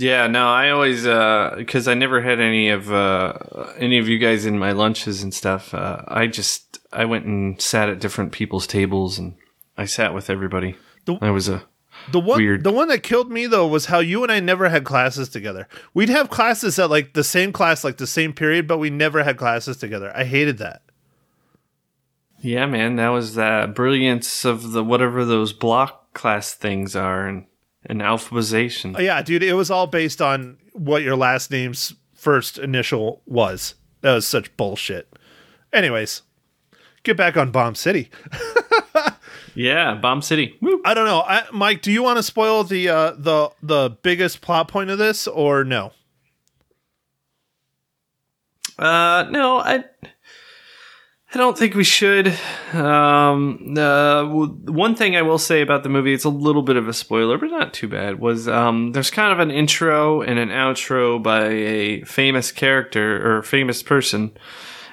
Yeah, 0.01 0.29
no, 0.29 0.47
I 0.49 0.71
always 0.71 1.03
because 1.03 1.89
I 1.89 1.95
never 1.95 2.21
had 2.23 2.39
any 2.39 2.69
of 2.71 2.93
uh, 2.93 3.33
any 3.79 3.99
of 3.99 4.07
you 4.09 4.19
guys 4.19 4.47
in 4.47 4.57
my 4.57 4.71
lunches 4.71 5.25
and 5.25 5.35
stuff. 5.35 5.75
Uh, 5.75 6.03
I 6.07 6.29
just 6.29 6.79
I 6.93 7.05
went 7.05 7.25
and 7.27 7.61
sat 7.61 7.89
at 7.89 7.99
different 7.99 8.31
people's 8.31 8.69
tables 8.69 9.19
and 9.19 9.35
I 9.77 9.87
sat 9.87 10.15
with 10.15 10.31
everybody. 10.31 10.77
The- 11.05 11.19
I 11.21 11.31
was 11.31 11.49
a 11.49 11.65
The 12.13 12.21
one 12.21 12.39
Weird. 12.39 12.63
the 12.63 12.71
one 12.71 12.87
that 12.89 13.03
killed 13.03 13.29
me 13.33 13.49
though 13.49 13.67
was 13.67 13.87
how 13.87 13.99
you 13.99 14.23
and 14.23 14.31
I 14.31 14.39
never 14.39 14.69
had 14.69 14.85
classes 14.85 15.29
together. 15.29 15.67
We'd 15.95 16.11
have 16.11 16.31
classes 16.31 16.79
at 16.79 16.91
like 16.91 17.15
the 17.15 17.25
same 17.25 17.53
class, 17.53 17.83
like 17.83 17.97
the 17.97 18.07
same 18.07 18.33
period, 18.33 18.69
but 18.69 18.79
we 18.79 18.91
never 18.91 19.25
had 19.25 19.37
classes 19.37 19.79
together. 19.79 20.13
I 20.15 20.23
hated 20.25 20.59
that. 20.59 20.83
yeah, 22.41 22.67
man. 22.67 22.95
That 22.97 23.09
was 23.09 23.35
the 23.35 23.73
brilliance 23.75 24.45
of 24.45 24.71
the 24.71 24.85
whatever 24.85 25.25
those 25.25 25.53
block 25.53 26.15
class 26.15 26.55
things 26.55 26.95
are 26.95 27.27
and 27.27 27.47
and 27.89 28.01
alphabetization. 28.01 28.99
Yeah, 28.99 29.23
dude, 29.23 29.43
it 29.43 29.55
was 29.55 29.71
all 29.71 29.87
based 29.87 30.21
on 30.23 30.59
what 30.73 31.03
your 31.03 31.17
last 31.17 31.51
name's 31.51 31.95
first 32.15 32.59
initial 32.59 33.23
was. 33.27 33.75
That 34.03 34.15
was 34.15 34.27
such 34.27 34.57
bullshit. 34.57 35.13
Anyways, 35.73 36.23
get 37.03 37.17
back 37.17 37.37
on 37.37 37.51
Bomb 37.51 37.75
City. 37.75 38.11
Yeah, 39.59 39.97
Bomb 39.97 40.23
City. 40.23 40.57
Woo. 40.61 40.81
I 40.85 40.95
don't 40.95 41.07
know, 41.07 41.21
I, 41.21 41.43
Mike. 41.53 41.83
Do 41.83 41.91
you 41.91 42.01
want 42.01 42.19
to 42.19 42.23
spoil 42.23 42.63
the 42.63 42.89
uh, 42.89 43.11
the 43.19 43.51
the 43.61 43.91
biggest 44.03 44.41
plot 44.41 44.69
point 44.69 44.89
of 44.89 44.99
this 44.99 45.27
or 45.27 45.65
no? 45.65 45.91
Uh, 48.79 49.27
no, 49.31 49.59
I. 49.59 49.83
I 51.33 51.37
don't 51.37 51.59
think 51.59 51.75
we 51.75 51.85
should. 51.85 52.29
Um, 52.73 53.75
uh, 53.77 54.25
one 54.25 54.95
thing 54.95 55.15
I 55.15 55.21
will 55.21 55.39
say 55.39 55.61
about 55.61 55.83
the 55.83 55.91
movie, 55.91 56.15
it's 56.15 56.25
a 56.25 56.31
little 56.31 56.63
bit 56.63 56.77
of 56.77 56.89
a 56.89 56.95
spoiler, 56.95 57.37
but 57.37 57.51
not 57.51 57.75
too 57.75 57.87
bad, 57.87 58.19
was 58.19 58.49
um, 58.49 58.93
there's 58.93 59.11
kind 59.11 59.31
of 59.31 59.39
an 59.39 59.51
intro 59.51 60.23
and 60.23 60.39
an 60.39 60.49
outro 60.49 61.23
by 61.23 61.49
a 61.49 62.03
famous 62.05 62.51
character 62.51 63.39
or 63.39 63.43
famous 63.43 63.83
person, 63.83 64.33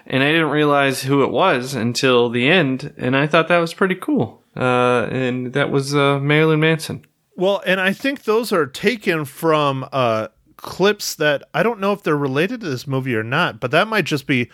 and 0.05 0.23
I 0.23 0.31
didn't 0.33 0.49
realize 0.49 1.03
who 1.03 1.23
it 1.23 1.31
was 1.31 1.73
until 1.73 2.29
the 2.29 2.49
end, 2.49 2.93
and 2.97 3.15
I 3.15 3.27
thought 3.27 3.47
that 3.47 3.59
was 3.59 3.73
pretty 3.73 3.95
cool. 3.95 4.43
Uh, 4.57 5.07
and 5.11 5.53
that 5.53 5.71
was 5.71 5.95
uh, 5.95 6.19
Marilyn 6.19 6.59
Manson. 6.59 7.05
Well, 7.37 7.61
and 7.65 7.79
I 7.79 7.93
think 7.93 8.23
those 8.23 8.51
are 8.51 8.65
taken 8.65 9.23
from 9.23 9.87
uh, 9.93 10.27
clips 10.57 11.15
that 11.15 11.43
I 11.53 11.63
don't 11.63 11.79
know 11.79 11.93
if 11.93 12.03
they're 12.03 12.17
related 12.17 12.59
to 12.61 12.69
this 12.69 12.87
movie 12.87 13.15
or 13.15 13.23
not, 13.23 13.61
but 13.61 13.71
that 13.71 13.87
might 13.87 14.05
just 14.05 14.27
be 14.27 14.49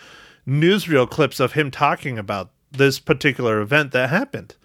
newsreel 0.46 1.08
clips 1.08 1.40
of 1.40 1.52
him 1.52 1.70
talking 1.70 2.18
about 2.18 2.50
this 2.70 2.98
particular 2.98 3.60
event 3.60 3.92
that 3.92 4.10
happened. 4.10 4.56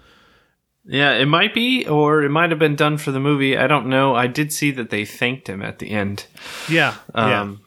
Yeah, 0.85 1.11
it 1.13 1.25
might 1.25 1.53
be, 1.53 1.85
or 1.85 2.23
it 2.23 2.29
might 2.29 2.49
have 2.49 2.59
been 2.59 2.77
done 2.77 2.97
for 2.97 3.11
the 3.11 3.19
movie. 3.19 3.57
I 3.57 3.67
don't 3.67 3.87
know. 3.87 4.15
I 4.15 4.27
did 4.27 4.53
see 4.53 4.71
that 4.71 4.89
they 4.89 5.03
thanked 5.03 5.49
him 5.49 5.61
at 5.61 5.79
the 5.79 5.91
end. 5.91 6.25
Yeah, 6.69 6.95
yeah. 7.13 7.41
Um, 7.41 7.61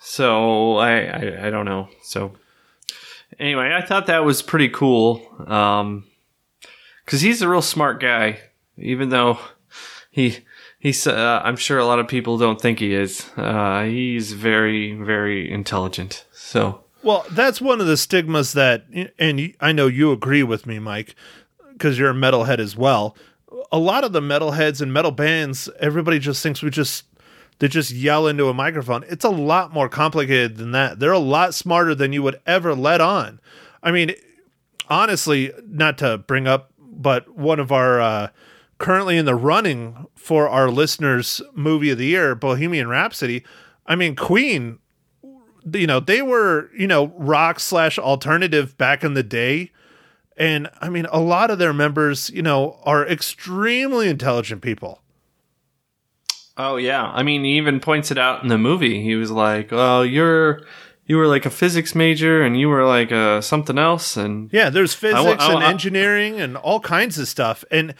so 0.00 0.76
I, 0.76 1.02
I 1.02 1.46
I 1.46 1.50
don't 1.50 1.64
know. 1.64 1.88
So 2.02 2.32
anyway, 3.38 3.72
I 3.72 3.86
thought 3.86 4.06
that 4.06 4.24
was 4.24 4.42
pretty 4.42 4.68
cool. 4.68 5.22
Um, 5.46 6.06
because 7.04 7.20
he's 7.20 7.40
a 7.40 7.48
real 7.48 7.62
smart 7.62 8.00
guy, 8.00 8.40
even 8.76 9.10
though 9.10 9.38
he 10.10 10.38
he's 10.80 11.06
uh, 11.06 11.40
I'm 11.44 11.56
sure 11.56 11.78
a 11.78 11.86
lot 11.86 12.00
of 12.00 12.08
people 12.08 12.36
don't 12.36 12.60
think 12.60 12.80
he 12.80 12.94
is. 12.94 13.30
Uh, 13.36 13.84
he's 13.84 14.32
very 14.32 14.92
very 14.94 15.50
intelligent. 15.50 16.24
So 16.32 16.82
Well, 17.06 17.24
that's 17.30 17.60
one 17.60 17.80
of 17.80 17.86
the 17.86 17.96
stigmas 17.96 18.52
that, 18.54 18.86
and 19.16 19.54
I 19.60 19.70
know 19.70 19.86
you 19.86 20.10
agree 20.10 20.42
with 20.42 20.66
me, 20.66 20.80
Mike, 20.80 21.14
because 21.72 22.00
you're 22.00 22.10
a 22.10 22.14
metalhead 22.14 22.58
as 22.58 22.76
well. 22.76 23.16
A 23.70 23.78
lot 23.78 24.02
of 24.02 24.12
the 24.12 24.20
metalheads 24.20 24.80
and 24.80 24.92
metal 24.92 25.12
bands, 25.12 25.68
everybody 25.78 26.18
just 26.18 26.42
thinks 26.42 26.64
we 26.64 26.70
just 26.70 27.04
they 27.60 27.68
just 27.68 27.92
yell 27.92 28.26
into 28.26 28.48
a 28.48 28.54
microphone. 28.54 29.04
It's 29.08 29.24
a 29.24 29.30
lot 29.30 29.72
more 29.72 29.88
complicated 29.88 30.56
than 30.56 30.72
that. 30.72 30.98
They're 30.98 31.12
a 31.12 31.20
lot 31.20 31.54
smarter 31.54 31.94
than 31.94 32.12
you 32.12 32.24
would 32.24 32.40
ever 32.44 32.74
let 32.74 33.00
on. 33.00 33.38
I 33.84 33.92
mean, 33.92 34.12
honestly, 34.90 35.52
not 35.64 35.98
to 35.98 36.18
bring 36.18 36.48
up, 36.48 36.72
but 36.76 37.36
one 37.38 37.60
of 37.60 37.70
our 37.70 38.00
uh, 38.00 38.28
currently 38.78 39.16
in 39.16 39.26
the 39.26 39.36
running 39.36 40.08
for 40.16 40.48
our 40.48 40.68
listeners' 40.72 41.40
movie 41.54 41.90
of 41.90 41.98
the 41.98 42.06
year, 42.06 42.34
Bohemian 42.34 42.88
Rhapsody. 42.88 43.44
I 43.86 43.94
mean, 43.94 44.16
Queen 44.16 44.80
you 45.72 45.86
know 45.86 46.00
they 46.00 46.22
were 46.22 46.70
you 46.76 46.86
know 46.86 47.08
rock 47.16 47.58
slash 47.60 47.98
alternative 47.98 48.76
back 48.78 49.02
in 49.02 49.14
the 49.14 49.22
day 49.22 49.70
and 50.36 50.68
i 50.80 50.88
mean 50.88 51.06
a 51.10 51.20
lot 51.20 51.50
of 51.50 51.58
their 51.58 51.72
members 51.72 52.30
you 52.30 52.42
know 52.42 52.78
are 52.84 53.06
extremely 53.06 54.08
intelligent 54.08 54.62
people 54.62 55.02
Oh 56.58 56.76
yeah, 56.76 57.04
I 57.12 57.22
mean, 57.22 57.44
he 57.44 57.58
even 57.58 57.80
points 57.80 58.10
it 58.10 58.16
out 58.16 58.42
in 58.42 58.48
the 58.48 58.56
movie. 58.56 59.02
He 59.02 59.14
was 59.14 59.30
like, 59.30 59.68
"Oh, 59.72 60.00
you're 60.00 60.62
you 61.04 61.18
were 61.18 61.26
like 61.26 61.44
a 61.44 61.50
physics 61.50 61.94
major, 61.94 62.42
and 62.42 62.58
you 62.58 62.68
were 62.70 62.86
like 62.86 63.12
uh, 63.12 63.42
something 63.42 63.76
else." 63.76 64.16
And 64.16 64.48
yeah 64.52 64.70
there's 64.70 64.94
physics 64.94 65.20
I 65.20 65.22
wa- 65.22 65.36
I 65.38 65.54
and 65.54 65.62
engineering 65.62 66.40
and 66.40 66.56
all 66.56 66.80
kinds 66.80 67.18
of 67.18 67.28
stuff 67.28 67.62
and 67.70 67.94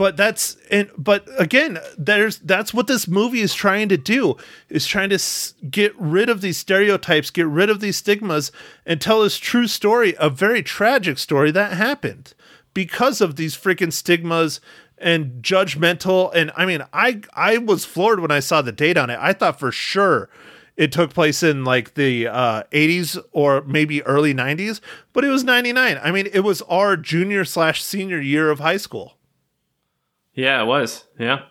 but 0.00 0.16
that's 0.16 0.56
and 0.70 0.90
but 0.96 1.28
again 1.38 1.78
there's 1.98 2.38
that's 2.38 2.72
what 2.72 2.86
this 2.86 3.06
movie 3.06 3.42
is 3.42 3.52
trying 3.52 3.86
to 3.86 3.98
do 3.98 4.34
is 4.70 4.86
trying 4.86 5.10
to 5.10 5.16
s- 5.16 5.52
get 5.70 5.94
rid 5.98 6.30
of 6.30 6.40
these 6.40 6.56
stereotypes 6.56 7.28
get 7.28 7.46
rid 7.46 7.68
of 7.68 7.80
these 7.80 7.98
stigmas 7.98 8.50
and 8.86 8.98
tell 8.98 9.20
this 9.22 9.36
true 9.36 9.66
story 9.66 10.14
a 10.18 10.30
very 10.30 10.62
tragic 10.62 11.18
story 11.18 11.50
that 11.50 11.74
happened 11.74 12.32
because 12.72 13.20
of 13.20 13.36
these 13.36 13.54
freaking 13.54 13.92
stigmas 13.92 14.58
and 14.96 15.42
judgmental 15.42 16.34
and 16.34 16.50
i 16.56 16.64
mean 16.64 16.82
i 16.94 17.20
i 17.34 17.58
was 17.58 17.84
floored 17.84 18.20
when 18.20 18.30
i 18.30 18.40
saw 18.40 18.62
the 18.62 18.72
date 18.72 18.96
on 18.96 19.10
it. 19.10 19.18
I 19.20 19.34
thought 19.34 19.60
for 19.60 19.70
sure 19.70 20.30
it 20.78 20.92
took 20.92 21.12
place 21.12 21.42
in 21.42 21.62
like 21.62 21.92
the 21.92 22.26
uh, 22.26 22.62
80s 22.72 23.22
or 23.32 23.60
maybe 23.66 24.02
early 24.04 24.32
90s 24.32 24.80
but 25.12 25.26
it 25.26 25.28
was 25.28 25.44
99 25.44 26.00
i 26.02 26.10
mean 26.10 26.26
it 26.32 26.40
was 26.40 26.62
our 26.62 26.96
junior 26.96 27.44
slash 27.44 27.82
senior 27.82 28.18
year 28.18 28.50
of 28.50 28.60
high 28.60 28.78
school 28.78 29.18
yeah, 30.40 30.62
it 30.62 30.66
was. 30.66 31.04
Yeah. 31.18 31.42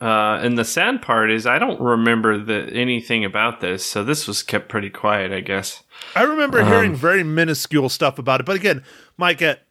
Uh, 0.00 0.38
and 0.42 0.58
the 0.58 0.64
sad 0.64 1.00
part 1.00 1.30
is, 1.30 1.46
I 1.46 1.58
don't 1.58 1.80
remember 1.80 2.38
the, 2.38 2.68
anything 2.72 3.24
about 3.24 3.60
this, 3.60 3.84
so 3.84 4.04
this 4.04 4.26
was 4.26 4.42
kept 4.42 4.68
pretty 4.68 4.90
quiet, 4.90 5.32
I 5.32 5.40
guess. 5.40 5.82
I 6.14 6.22
remember 6.22 6.64
hearing 6.64 6.94
very 6.94 7.22
minuscule 7.22 7.88
stuff 7.88 8.18
about 8.18 8.40
it. 8.40 8.46
But 8.46 8.56
again, 8.56 8.84
Mike, 9.16 9.40
at 9.40 9.62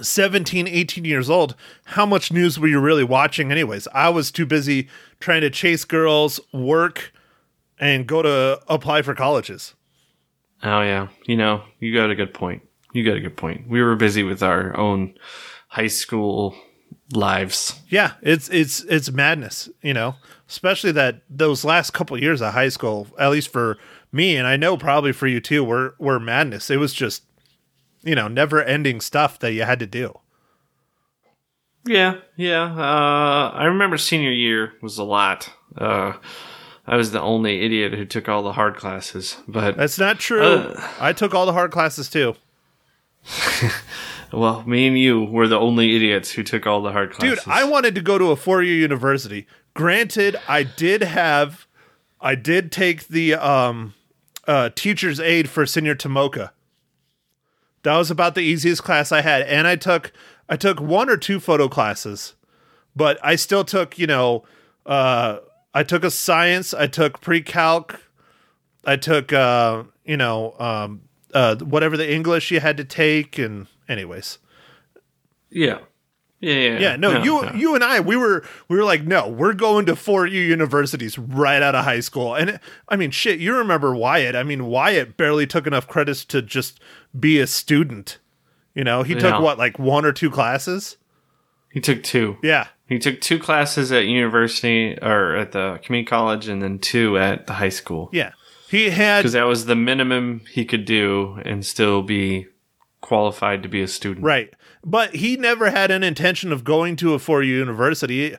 17, 0.00 0.68
18 0.68 1.04
years 1.04 1.30
old, 1.30 1.54
how 1.84 2.04
much 2.04 2.32
news 2.32 2.58
were 2.58 2.68
you 2.68 2.80
really 2.80 3.04
watching, 3.04 3.50
anyways? 3.50 3.88
I 3.94 4.10
was 4.10 4.30
too 4.30 4.46
busy 4.46 4.88
trying 5.20 5.40
to 5.40 5.50
chase 5.50 5.84
girls, 5.84 6.38
work, 6.52 7.12
and 7.78 8.06
go 8.06 8.22
to 8.22 8.60
apply 8.68 9.02
for 9.02 9.14
colleges. 9.14 9.74
Oh 10.62 10.82
yeah, 10.82 11.08
you 11.24 11.36
know, 11.36 11.62
you 11.78 11.94
got 11.94 12.10
a 12.10 12.14
good 12.14 12.34
point. 12.34 12.62
You 12.92 13.04
got 13.04 13.16
a 13.16 13.20
good 13.20 13.36
point. 13.36 13.68
We 13.68 13.82
were 13.82 13.96
busy 13.96 14.22
with 14.22 14.42
our 14.42 14.76
own 14.76 15.14
high 15.68 15.86
school 15.86 16.54
lives. 17.12 17.80
Yeah, 17.88 18.12
it's 18.22 18.48
it's 18.48 18.80
it's 18.84 19.10
madness, 19.10 19.68
you 19.82 19.94
know. 19.94 20.16
Especially 20.48 20.92
that 20.92 21.22
those 21.28 21.64
last 21.64 21.92
couple 21.92 22.20
years 22.20 22.40
of 22.40 22.52
high 22.52 22.68
school, 22.68 23.06
at 23.18 23.30
least 23.30 23.48
for 23.48 23.78
me, 24.12 24.36
and 24.36 24.46
I 24.46 24.56
know 24.56 24.76
probably 24.76 25.12
for 25.12 25.26
you 25.26 25.40
too, 25.40 25.62
were 25.62 25.94
were 25.98 26.18
madness. 26.18 26.70
It 26.70 26.78
was 26.78 26.92
just, 26.92 27.22
you 28.02 28.14
know, 28.14 28.28
never 28.28 28.62
ending 28.62 29.00
stuff 29.00 29.38
that 29.40 29.52
you 29.52 29.62
had 29.62 29.78
to 29.80 29.86
do. 29.86 30.18
Yeah, 31.86 32.16
yeah. 32.36 32.64
Uh, 32.64 33.50
I 33.54 33.64
remember 33.64 33.96
senior 33.96 34.32
year 34.32 34.74
was 34.82 34.98
a 34.98 35.04
lot. 35.04 35.50
Uh, 35.76 36.14
I 36.86 36.96
was 36.96 37.12
the 37.12 37.20
only 37.20 37.62
idiot 37.62 37.94
who 37.94 38.04
took 38.04 38.28
all 38.28 38.42
the 38.42 38.52
hard 38.52 38.76
classes, 38.76 39.36
but 39.46 39.76
That's 39.76 39.98
not 39.98 40.18
true. 40.18 40.42
Uh. 40.42 40.88
I 40.98 41.12
took 41.12 41.34
all 41.34 41.46
the 41.46 41.52
hard 41.52 41.70
classes 41.70 42.10
too. 42.10 42.34
well, 44.32 44.62
me 44.64 44.86
and 44.86 44.98
you 44.98 45.24
were 45.24 45.48
the 45.48 45.58
only 45.58 45.96
idiots 45.96 46.30
who 46.30 46.42
took 46.42 46.66
all 46.66 46.82
the 46.82 46.92
hard 46.92 47.12
classes. 47.12 47.44
Dude. 47.44 47.52
I 47.52 47.64
wanted 47.64 47.94
to 47.96 48.00
go 48.00 48.18
to 48.18 48.30
a 48.30 48.36
four-year 48.36 48.76
university. 48.76 49.46
Granted, 49.74 50.36
I 50.48 50.62
did 50.62 51.02
have 51.02 51.66
I 52.20 52.34
did 52.34 52.70
take 52.70 53.08
the 53.08 53.34
um 53.34 53.94
uh 54.46 54.70
teacher's 54.74 55.20
aid 55.20 55.48
for 55.48 55.66
senior 55.66 55.94
Tomoka. 55.94 56.50
That 57.82 57.96
was 57.96 58.10
about 58.10 58.34
the 58.34 58.42
easiest 58.42 58.82
class 58.82 59.10
I 59.12 59.22
had 59.22 59.42
and 59.42 59.66
I 59.66 59.76
took 59.76 60.12
I 60.48 60.56
took 60.56 60.80
one 60.80 61.08
or 61.08 61.16
two 61.16 61.40
photo 61.40 61.68
classes. 61.68 62.34
But 62.96 63.18
I 63.22 63.36
still 63.36 63.64
took, 63.64 63.98
you 63.98 64.06
know, 64.06 64.44
uh 64.84 65.38
I 65.72 65.84
took 65.84 66.02
a 66.02 66.10
science, 66.10 66.74
I 66.74 66.88
took 66.88 67.20
pre-calc, 67.20 68.00
I 68.84 68.96
took 68.96 69.32
uh, 69.32 69.84
you 70.04 70.16
know, 70.16 70.56
um 70.58 71.02
uh 71.32 71.56
whatever 71.56 71.96
the 71.96 72.12
English 72.12 72.50
you 72.50 72.60
had 72.60 72.76
to 72.76 72.84
take 72.84 73.38
and 73.38 73.66
anyways. 73.90 74.38
yeah, 75.50 75.78
yeah, 76.40 76.54
yeah. 76.54 76.78
Yeah, 76.78 76.96
no, 76.96 77.22
you 77.22 77.42
no. 77.42 77.52
you 77.52 77.74
and 77.74 77.84
I 77.84 78.00
we 78.00 78.16
were 78.16 78.44
we 78.68 78.76
were 78.76 78.84
like, 78.84 79.02
no, 79.04 79.28
we're 79.28 79.52
going 79.52 79.86
to 79.86 79.96
four 79.96 80.26
U 80.26 80.40
universities 80.40 81.18
right 81.18 81.62
out 81.62 81.74
of 81.74 81.84
high 81.84 82.00
school. 82.00 82.34
And 82.34 82.58
I 82.88 82.96
mean, 82.96 83.10
shit, 83.10 83.40
you 83.40 83.54
remember 83.56 83.94
Wyatt? 83.94 84.34
I 84.36 84.42
mean, 84.42 84.66
Wyatt 84.66 85.16
barely 85.16 85.46
took 85.46 85.66
enough 85.66 85.86
credits 85.86 86.24
to 86.26 86.40
just 86.40 86.80
be 87.18 87.38
a 87.40 87.46
student. 87.46 88.18
You 88.74 88.84
know, 88.84 89.02
he 89.02 89.14
Yeah. 89.14 89.18
took 89.20 89.40
what 89.40 89.58
like 89.58 89.78
one 89.78 90.04
or 90.04 90.12
two 90.12 90.30
classes. 90.30 90.96
He 91.72 91.80
took 91.80 92.02
two. 92.02 92.36
Yeah, 92.42 92.66
He 92.88 92.98
took 92.98 93.20
two 93.20 93.38
classes 93.38 93.92
at 93.92 94.06
university 94.06 94.98
or 95.00 95.36
at 95.36 95.52
the 95.52 95.78
community 95.84 96.08
college, 96.08 96.48
and 96.48 96.60
then 96.60 96.78
two 96.80 97.16
at 97.18 97.46
the 97.46 97.54
high 97.54 97.68
school. 97.68 98.08
yeah. 98.12 98.32
He 98.68 98.90
had 98.90 99.20
because 99.22 99.32
that 99.32 99.44
was 99.48 99.66
the 99.66 99.74
minimum 99.74 100.42
he 100.48 100.64
could 100.64 100.84
do 100.84 101.40
and 101.44 101.66
still 101.66 102.02
be 102.02 102.46
qualified 103.10 103.60
to 103.60 103.68
be 103.68 103.82
a 103.82 103.88
student. 103.88 104.24
right, 104.24 104.54
but 104.84 105.16
he 105.16 105.36
never 105.36 105.68
had 105.70 105.90
an 105.90 106.04
intention 106.04 106.52
of 106.52 106.62
going 106.62 106.94
to 106.94 107.12
a 107.12 107.18
four 107.18 107.42
year 107.42 107.58
university. 107.58 108.36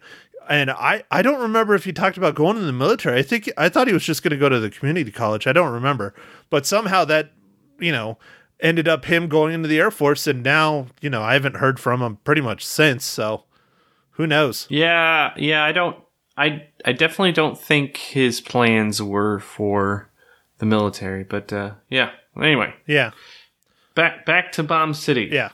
And 0.47 0.71
I, 0.71 1.03
I 1.11 1.21
don't 1.21 1.41
remember 1.41 1.75
if 1.75 1.83
he 1.83 1.91
talked 1.91 2.15
about 2.15 2.35
going 2.35 2.55
in 2.55 2.65
the 2.65 2.71
military. 2.71 3.19
I 3.19 3.21
think 3.21 3.51
I 3.57 3.67
thought 3.67 3.87
he 3.87 3.93
was 3.93 4.05
just 4.05 4.23
going 4.23 4.31
to 4.31 4.37
go 4.37 4.47
to 4.47 4.61
the 4.61 4.69
community 4.69 5.11
college. 5.11 5.45
I 5.45 5.51
don't 5.51 5.73
remember, 5.73 6.15
but 6.49 6.65
somehow 6.65 7.03
that 7.03 7.33
you 7.79 7.91
know 7.91 8.17
ended 8.61 8.87
up 8.87 9.03
him 9.03 9.27
going 9.27 9.53
into 9.53 9.67
the 9.67 9.77
Air 9.77 9.91
Force, 9.91 10.25
and 10.25 10.41
now 10.41 10.87
you 11.01 11.09
know 11.09 11.21
I 11.21 11.33
haven't 11.33 11.57
heard 11.57 11.77
from 11.77 12.01
him 12.01 12.19
pretty 12.23 12.41
much 12.41 12.65
since. 12.65 13.03
So 13.03 13.43
who 14.11 14.25
knows? 14.25 14.67
Yeah, 14.69 15.33
yeah. 15.35 15.65
I 15.65 15.73
don't. 15.73 15.97
I 16.37 16.67
I 16.85 16.93
definitely 16.93 17.33
don't 17.33 17.59
think 17.59 17.97
his 17.97 18.39
plans 18.39 19.03
were 19.03 19.39
for 19.39 20.09
the 20.59 20.65
military. 20.65 21.25
But 21.25 21.51
uh, 21.51 21.71
yeah. 21.89 22.11
Anyway, 22.41 22.73
Yeah, 22.87 23.11
back 23.95 24.25
back 24.25 24.51
to 24.53 24.63
Bomb 24.63 24.93
City. 24.93 25.29
yeah. 25.31 25.49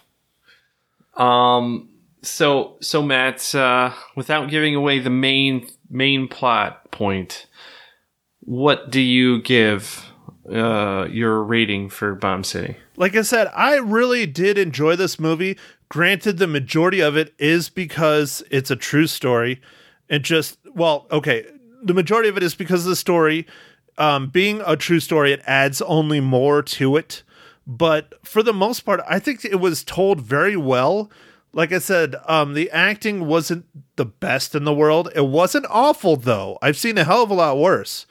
Um. 1.15 1.89
So 2.21 2.77
so 2.81 3.01
Matt, 3.01 3.53
uh, 3.55 3.93
without 4.15 4.49
giving 4.49 4.75
away 4.75 4.99
the 4.99 5.09
main 5.09 5.67
main 5.89 6.27
plot 6.27 6.91
point, 6.91 7.47
what 8.41 8.89
do 8.91 9.01
you 9.01 9.41
give 9.41 10.05
uh 10.51 11.07
your 11.09 11.43
rating 11.43 11.89
for 11.89 12.15
Bomb 12.15 12.43
City? 12.43 12.77
like 12.97 13.15
I 13.15 13.21
said, 13.21 13.49
I 13.55 13.75
really 13.75 14.25
did 14.25 14.57
enjoy 14.57 14.95
this 14.95 15.19
movie. 15.19 15.57
Granted, 15.87 16.37
the 16.37 16.47
majority 16.47 16.99
of 16.99 17.15
it 17.15 17.33
is 17.37 17.69
because 17.69 18.43
it's 18.51 18.71
a 18.71 18.75
true 18.75 19.07
story. 19.07 19.61
And 20.09 20.23
just, 20.23 20.57
well, 20.73 21.05
okay, 21.11 21.45
the 21.83 21.93
majority 21.93 22.27
of 22.27 22.37
it 22.37 22.43
is 22.43 22.55
because 22.55 22.85
of 22.85 22.89
the 22.89 22.95
story. 22.95 23.45
Um, 23.97 24.27
being 24.29 24.61
a 24.65 24.75
true 24.75 24.99
story, 24.99 25.31
it 25.31 25.41
adds 25.45 25.81
only 25.83 26.19
more 26.19 26.61
to 26.61 26.97
it. 26.97 27.23
But 27.67 28.13
for 28.25 28.41
the 28.41 28.53
most 28.53 28.81
part, 28.81 29.01
I 29.07 29.19
think 29.19 29.43
it 29.43 29.59
was 29.59 29.83
told 29.83 30.21
very 30.21 30.55
well. 30.55 31.11
Like 31.53 31.73
I 31.73 31.79
said, 31.79 32.15
um, 32.25 32.53
the 32.53 32.71
acting 32.71 33.27
wasn't 33.27 33.65
the 33.97 34.05
best 34.05 34.55
in 34.55 34.63
the 34.63 34.73
world. 34.73 35.09
It 35.13 35.27
wasn't 35.27 35.65
awful, 35.69 36.15
though. 36.15 36.57
I've 36.61 36.77
seen 36.77 36.97
a 36.97 37.03
hell 37.03 37.23
of 37.23 37.29
a 37.29 37.33
lot 37.33 37.57
worse 37.57 38.05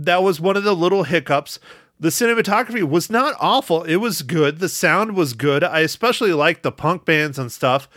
that 0.00 0.22
was 0.22 0.40
one 0.40 0.56
of 0.56 0.64
the 0.64 0.74
little 0.74 1.04
hiccups. 1.04 1.58
The 1.98 2.08
cinematography 2.08 2.82
was 2.82 3.10
not 3.10 3.36
awful. 3.38 3.82
It 3.82 3.96
was 3.96 4.22
good. 4.22 4.58
The 4.58 4.68
sound 4.68 5.14
was 5.14 5.34
good. 5.34 5.62
I 5.62 5.80
especially 5.80 6.32
liked 6.32 6.62
the 6.62 6.72
punk 6.72 7.04
bands 7.04 7.38
and 7.38 7.52
stuff. 7.52 7.88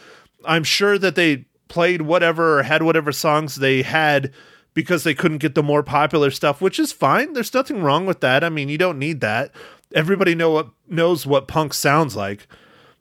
I'm 0.45 0.65
sure 0.65 0.97
that 0.97 1.15
they 1.15 1.45
played 1.69 2.01
whatever 2.01 2.59
or 2.59 2.63
had 2.63 2.83
whatever 2.83 3.13
songs 3.13 3.55
they 3.55 3.81
had 3.81 4.33
because 4.73 5.03
they 5.03 5.13
couldn't 5.13 5.37
get 5.37 5.55
the 5.55 5.63
more 5.63 5.83
popular 5.83 6.31
stuff, 6.31 6.59
which 6.59 6.79
is 6.79 6.91
fine. 6.91 7.33
There's 7.33 7.53
nothing 7.53 7.81
wrong 7.81 8.05
with 8.05 8.19
that. 8.19 8.43
I 8.43 8.49
mean, 8.49 8.67
you 8.67 8.77
don't 8.77 8.99
need 8.99 9.21
that. 9.21 9.51
Everybody 9.93 10.35
know 10.35 10.49
what 10.49 10.69
knows 10.87 11.25
what 11.25 11.47
punk 11.47 11.73
sounds 11.73 12.15
like. 12.15 12.47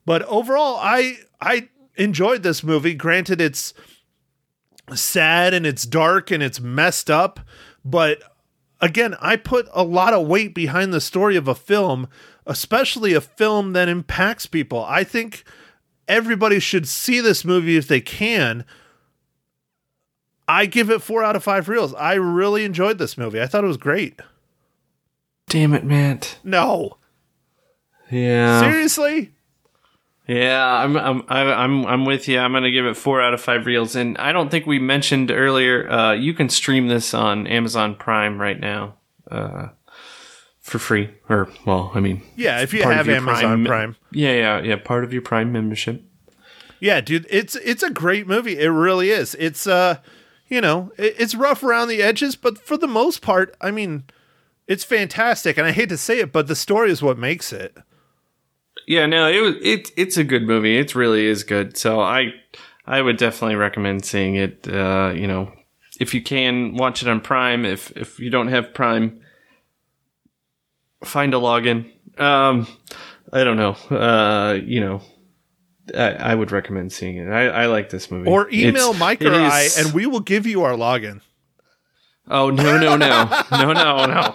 But 0.05 0.23
overall, 0.23 0.79
I 0.81 1.19
I 1.41 1.69
enjoyed 1.97 2.43
this 2.43 2.63
movie. 2.63 2.95
Granted, 2.95 3.41
it's 3.41 3.75
sad 4.95 5.55
and 5.55 5.65
it's 5.65 5.87
dark 5.87 6.31
and 6.31 6.43
it's 6.43 6.61
messed 6.61 7.11
up, 7.11 7.41
but 7.85 8.23
again, 8.81 9.15
I 9.21 9.37
put 9.37 9.69
a 9.73 9.85
lot 9.85 10.13
of 10.13 10.27
weight 10.27 10.55
behind 10.55 10.93
the 10.93 11.01
story 11.01 11.37
of 11.37 11.49
a 11.49 11.55
film, 11.55 12.09
especially 12.47 13.15
a 13.15 13.21
film 13.21 13.73
that 13.73 13.89
impacts 13.89 14.47
people. 14.47 14.85
I 14.85 15.05
think 15.05 15.45
everybody 16.09 16.59
should 16.59 16.89
see 16.89 17.21
this 17.21 17.45
movie 17.45 17.77
if 17.77 17.89
they 17.89 18.01
can. 18.01 18.65
I 20.49 20.67
give 20.67 20.91
it 20.91 21.01
four 21.01 21.23
out 21.23 21.37
of 21.37 21.45
five 21.45 21.69
reels. 21.69 21.95
I 21.95 22.15
really 22.15 22.65
enjoyed 22.65 22.99
this 22.99 23.17
movie. 23.17 23.41
I 23.41 23.47
thought 23.47 23.65
it 23.65 23.69
was 23.69 23.77
great. 23.77 24.21
Damn 25.49 25.75
it, 25.75 25.85
Matt. 25.85 26.39
No, 26.45 26.97
Yeah. 28.11 28.61
seriously. 28.61 29.33
Yeah, 30.29 30.65
I'm 30.65 30.97
I'm 30.97 31.23
I- 31.29 31.53
I'm 31.65 31.85
I'm 31.85 32.05
with 32.07 32.29
you. 32.29 32.39
I'm 32.39 32.53
gonna 32.53 32.71
give 32.71 32.87
it 32.87 32.97
four 32.97 33.21
out 33.21 33.35
of 33.35 33.41
five 33.41 33.67
reels, 33.67 33.97
and 33.97 34.17
I 34.19 34.33
don't 34.33 34.51
think 34.51 34.67
we 34.67 34.79
mentioned 34.79 35.31
earlier. 35.31 35.91
Uh, 35.91 36.13
you 36.13 36.33
can 36.33 36.49
stream 36.49 36.87
this 36.87 37.13
on 37.13 37.47
Amazon 37.49 37.97
Prime 37.97 38.41
right 38.41 38.59
now, 38.59 38.95
uh, 39.31 39.69
for 40.61 40.79
free. 40.79 41.11
Or 41.29 41.49
well, 41.67 41.91
I 41.95 42.01
mean, 42.01 42.23
Yeah, 42.37 42.61
if 42.63 42.73
you 42.73 42.83
have 42.85 43.09
Amazon 43.09 43.65
Prime. 43.67 43.97
Yeah, 44.13 44.33
yeah, 44.33 44.61
yeah. 44.63 44.77
Part 44.77 45.03
of 45.03 45.13
your 45.13 45.23
Prime 45.23 45.51
membership. 45.53 46.03
Yeah, 46.79 47.01
dude, 47.01 47.27
it's 47.29 47.57
it's 47.57 47.83
a 47.83 47.91
great 47.91 48.27
movie. 48.29 48.59
It 48.59 48.69
really 48.69 49.11
is. 49.11 49.35
It's 49.41 49.67
uh, 49.67 49.97
you 50.49 50.61
know, 50.61 50.93
it, 50.99 51.17
it's 51.19 51.35
rough 51.35 51.65
around 51.65 51.89
the 51.89 52.01
edges, 52.01 52.37
but 52.37 52.59
for 52.59 52.77
the 52.77 52.87
most 52.89 53.23
part, 53.23 53.57
I 53.61 53.73
mean, 53.73 54.05
it's 54.73 54.85
fantastic. 54.85 55.57
And 55.59 55.67
I 55.67 55.73
hate 55.73 55.89
to 55.91 55.97
say 55.99 56.19
it, 56.21 56.33
but 56.33 56.47
the 56.47 56.57
story 56.57 56.91
is 56.91 57.03
what 57.03 57.19
makes 57.19 57.53
it. 57.53 57.77
Yeah, 58.87 59.07
no, 59.07 59.29
it 59.29 59.41
was 59.41 59.55
it 59.63 59.91
it's 59.97 60.17
a 60.17 60.25
good 60.25 60.43
movie. 60.43 60.77
It 60.79 60.95
really 60.95 61.27
is 61.27 61.45
good. 61.45 61.77
So 61.77 62.01
I 62.01 62.33
I 62.87 63.01
would 63.01 63.17
definitely 63.17 63.57
recommend 63.57 64.05
seeing 64.05 64.35
it. 64.35 64.67
Uh, 64.69 65.13
you 65.15 65.27
know, 65.27 65.53
if 66.01 66.15
you 66.15 66.23
can 66.23 66.75
watch 66.77 67.03
it 67.03 67.09
on 67.09 67.21
Prime. 67.21 67.65
If 67.65 67.91
if 67.97 68.19
you 68.19 68.31
don't 68.31 68.49
have 68.49 68.75
Prime, 68.75 69.21
find 71.05 71.35
a 71.35 71.37
login. 71.37 71.91
Um, 72.19 72.67
I 73.33 73.45
don't 73.45 73.57
know. 73.57 73.73
Uh, 73.97 74.59
you 74.65 74.81
know, 74.81 75.03
I, 75.97 76.33
I 76.33 76.35
would 76.35 76.51
recommend 76.53 76.93
seeing 76.93 77.17
it. 77.19 77.29
I, 77.31 77.47
I 77.49 77.67
like 77.67 77.91
this 77.91 78.11
movie. 78.11 78.29
Or 78.29 78.49
email 78.51 78.91
It's- 78.91 78.99
Mike 78.99 79.23
or 79.23 79.33
I, 79.33 79.69
and 79.79 79.93
we 79.95 80.07
will 80.07 80.21
give 80.21 80.47
you 80.47 80.63
our 80.65 80.73
login. 80.73 81.21
Oh 82.29 82.51
no 82.51 82.79
no 82.79 82.97
no 82.97 83.25
no 83.53 83.73
no 83.73 84.07
no. 84.07 84.35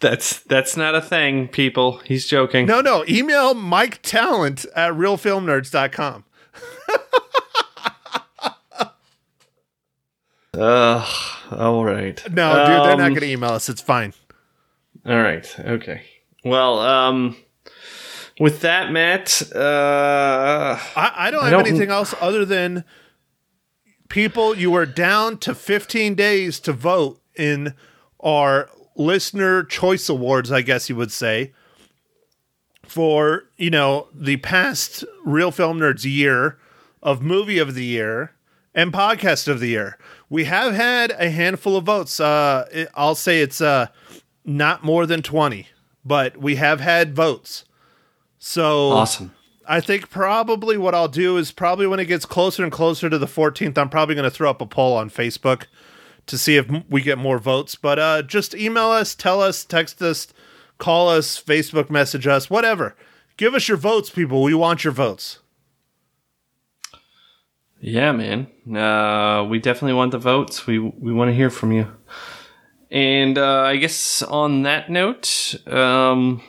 That's 0.00 0.40
that's 0.40 0.76
not 0.76 0.94
a 0.94 1.00
thing, 1.00 1.48
people. 1.48 1.98
He's 2.04 2.26
joking. 2.26 2.66
No, 2.66 2.80
no, 2.80 3.04
email 3.08 3.54
Mike 3.54 4.00
Talent 4.02 4.66
at 4.76 4.92
realfilmnerds.com. 4.92 6.24
Ugh. 10.56 11.08
All 11.50 11.84
right. 11.84 12.22
No, 12.30 12.52
dude, 12.54 12.68
they're 12.86 12.96
not 12.96 13.00
Um, 13.00 13.14
going 13.14 13.20
to 13.20 13.26
email 13.30 13.50
us. 13.52 13.68
It's 13.68 13.80
fine. 13.80 14.12
All 15.06 15.20
right. 15.20 15.58
Okay. 15.58 16.02
Well, 16.44 16.78
um, 16.78 17.36
with 18.38 18.60
that, 18.60 18.92
Matt, 18.92 19.42
uh, 19.54 20.78
I, 20.96 21.12
I 21.16 21.30
don't 21.30 21.40
I 21.42 21.48
have 21.48 21.52
don't- 21.58 21.66
anything 21.68 21.90
else 21.90 22.14
other 22.20 22.44
than 22.44 22.84
people, 24.14 24.56
you 24.56 24.72
are 24.76 24.86
down 24.86 25.36
to 25.38 25.52
15 25.56 26.14
days 26.14 26.60
to 26.60 26.72
vote 26.72 27.20
in 27.34 27.74
our 28.20 28.70
listener 28.94 29.64
choice 29.64 30.08
awards, 30.08 30.52
I 30.52 30.62
guess 30.62 30.88
you 30.88 30.94
would 30.94 31.10
say, 31.10 31.52
for, 32.84 33.44
you 33.56 33.70
know, 33.70 34.06
the 34.14 34.36
past 34.36 35.04
Real 35.24 35.50
Film 35.50 35.80
Nerds 35.80 36.04
year 36.04 36.58
of 37.02 37.22
movie 37.22 37.58
of 37.58 37.74
the 37.74 37.84
year 37.84 38.30
and 38.72 38.92
podcast 38.92 39.48
of 39.48 39.58
the 39.58 39.68
year. 39.70 39.98
We 40.30 40.44
have 40.44 40.74
had 40.74 41.10
a 41.18 41.28
handful 41.30 41.76
of 41.76 41.84
votes. 41.84 42.20
Uh, 42.20 42.68
it- 42.72 42.90
I'll 42.94 43.16
say 43.16 43.40
it's 43.42 43.60
uh, 43.60 43.88
not 44.44 44.84
more 44.84 45.06
than 45.06 45.22
20, 45.22 45.66
but 46.04 46.36
we 46.36 46.54
have 46.54 46.78
had 46.80 47.16
votes. 47.16 47.64
So 48.38 48.90
Awesome. 48.92 49.34
I 49.66 49.80
think 49.80 50.10
probably 50.10 50.76
what 50.76 50.94
I'll 50.94 51.08
do 51.08 51.36
is 51.36 51.52
probably 51.52 51.86
when 51.86 52.00
it 52.00 52.06
gets 52.06 52.26
closer 52.26 52.62
and 52.62 52.72
closer 52.72 53.08
to 53.08 53.18
the 53.18 53.26
14th, 53.26 53.76
I'm 53.78 53.88
probably 53.88 54.14
going 54.14 54.24
to 54.24 54.30
throw 54.30 54.50
up 54.50 54.60
a 54.60 54.66
poll 54.66 54.96
on 54.96 55.10
Facebook 55.10 55.66
to 56.26 56.38
see 56.38 56.56
if 56.56 56.70
we 56.88 57.02
get 57.02 57.18
more 57.18 57.38
votes. 57.38 57.74
But 57.74 57.98
uh, 57.98 58.22
just 58.22 58.54
email 58.54 58.88
us, 58.88 59.14
tell 59.14 59.40
us, 59.42 59.64
text 59.64 60.00
us, 60.02 60.28
call 60.78 61.08
us, 61.08 61.40
Facebook 61.40 61.90
message 61.90 62.26
us, 62.26 62.48
whatever. 62.48 62.96
Give 63.36 63.54
us 63.54 63.68
your 63.68 63.76
votes, 63.76 64.10
people. 64.10 64.42
We 64.42 64.54
want 64.54 64.84
your 64.84 64.92
votes. 64.92 65.40
Yeah, 67.80 68.12
man. 68.12 68.46
Uh, 68.74 69.44
we 69.44 69.58
definitely 69.58 69.92
want 69.92 70.12
the 70.12 70.18
votes. 70.18 70.66
We 70.66 70.78
we 70.78 71.12
want 71.12 71.28
to 71.28 71.34
hear 71.34 71.50
from 71.50 71.70
you. 71.72 71.88
And 72.90 73.36
uh, 73.36 73.62
I 73.62 73.76
guess 73.76 74.22
on 74.22 74.62
that 74.62 74.88
note, 74.88 75.54
um, 75.66 76.40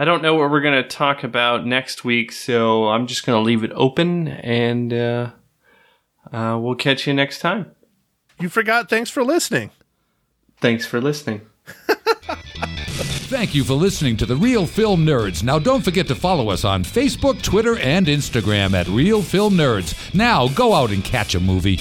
I 0.00 0.04
don't 0.04 0.22
know 0.22 0.36
what 0.36 0.50
we're 0.50 0.60
gonna 0.60 0.86
talk 0.86 1.24
about 1.24 1.66
next 1.66 2.04
week, 2.04 2.30
so 2.30 2.88
I'm 2.88 3.08
just 3.08 3.26
gonna 3.26 3.40
leave 3.40 3.64
it 3.64 3.72
open, 3.74 4.28
and 4.28 4.92
uh, 4.92 5.30
uh, 6.32 6.56
we'll 6.60 6.76
catch 6.76 7.06
you 7.06 7.14
next 7.14 7.40
time. 7.40 7.72
You 8.38 8.48
forgot. 8.48 8.88
Thanks 8.88 9.10
for 9.10 9.24
listening. 9.24 9.70
Thanks 10.60 10.86
for 10.86 11.00
listening. 11.00 11.42
Thank 13.28 13.54
you 13.54 13.62
for 13.64 13.74
listening 13.74 14.16
to 14.18 14.26
The 14.26 14.36
Real 14.36 14.66
Film 14.66 15.04
Nerds. 15.04 15.42
Now, 15.42 15.58
don't 15.58 15.82
forget 15.82 16.06
to 16.08 16.14
follow 16.14 16.48
us 16.50 16.64
on 16.64 16.82
Facebook, 16.82 17.42
Twitter, 17.42 17.76
and 17.78 18.06
Instagram 18.06 18.72
at 18.72 18.88
Real 18.88 19.20
Film 19.20 19.54
Nerds. 19.54 20.14
Now, 20.14 20.48
go 20.48 20.72
out 20.72 20.90
and 20.90 21.04
catch 21.04 21.34
a 21.34 21.40
movie. 21.40 21.76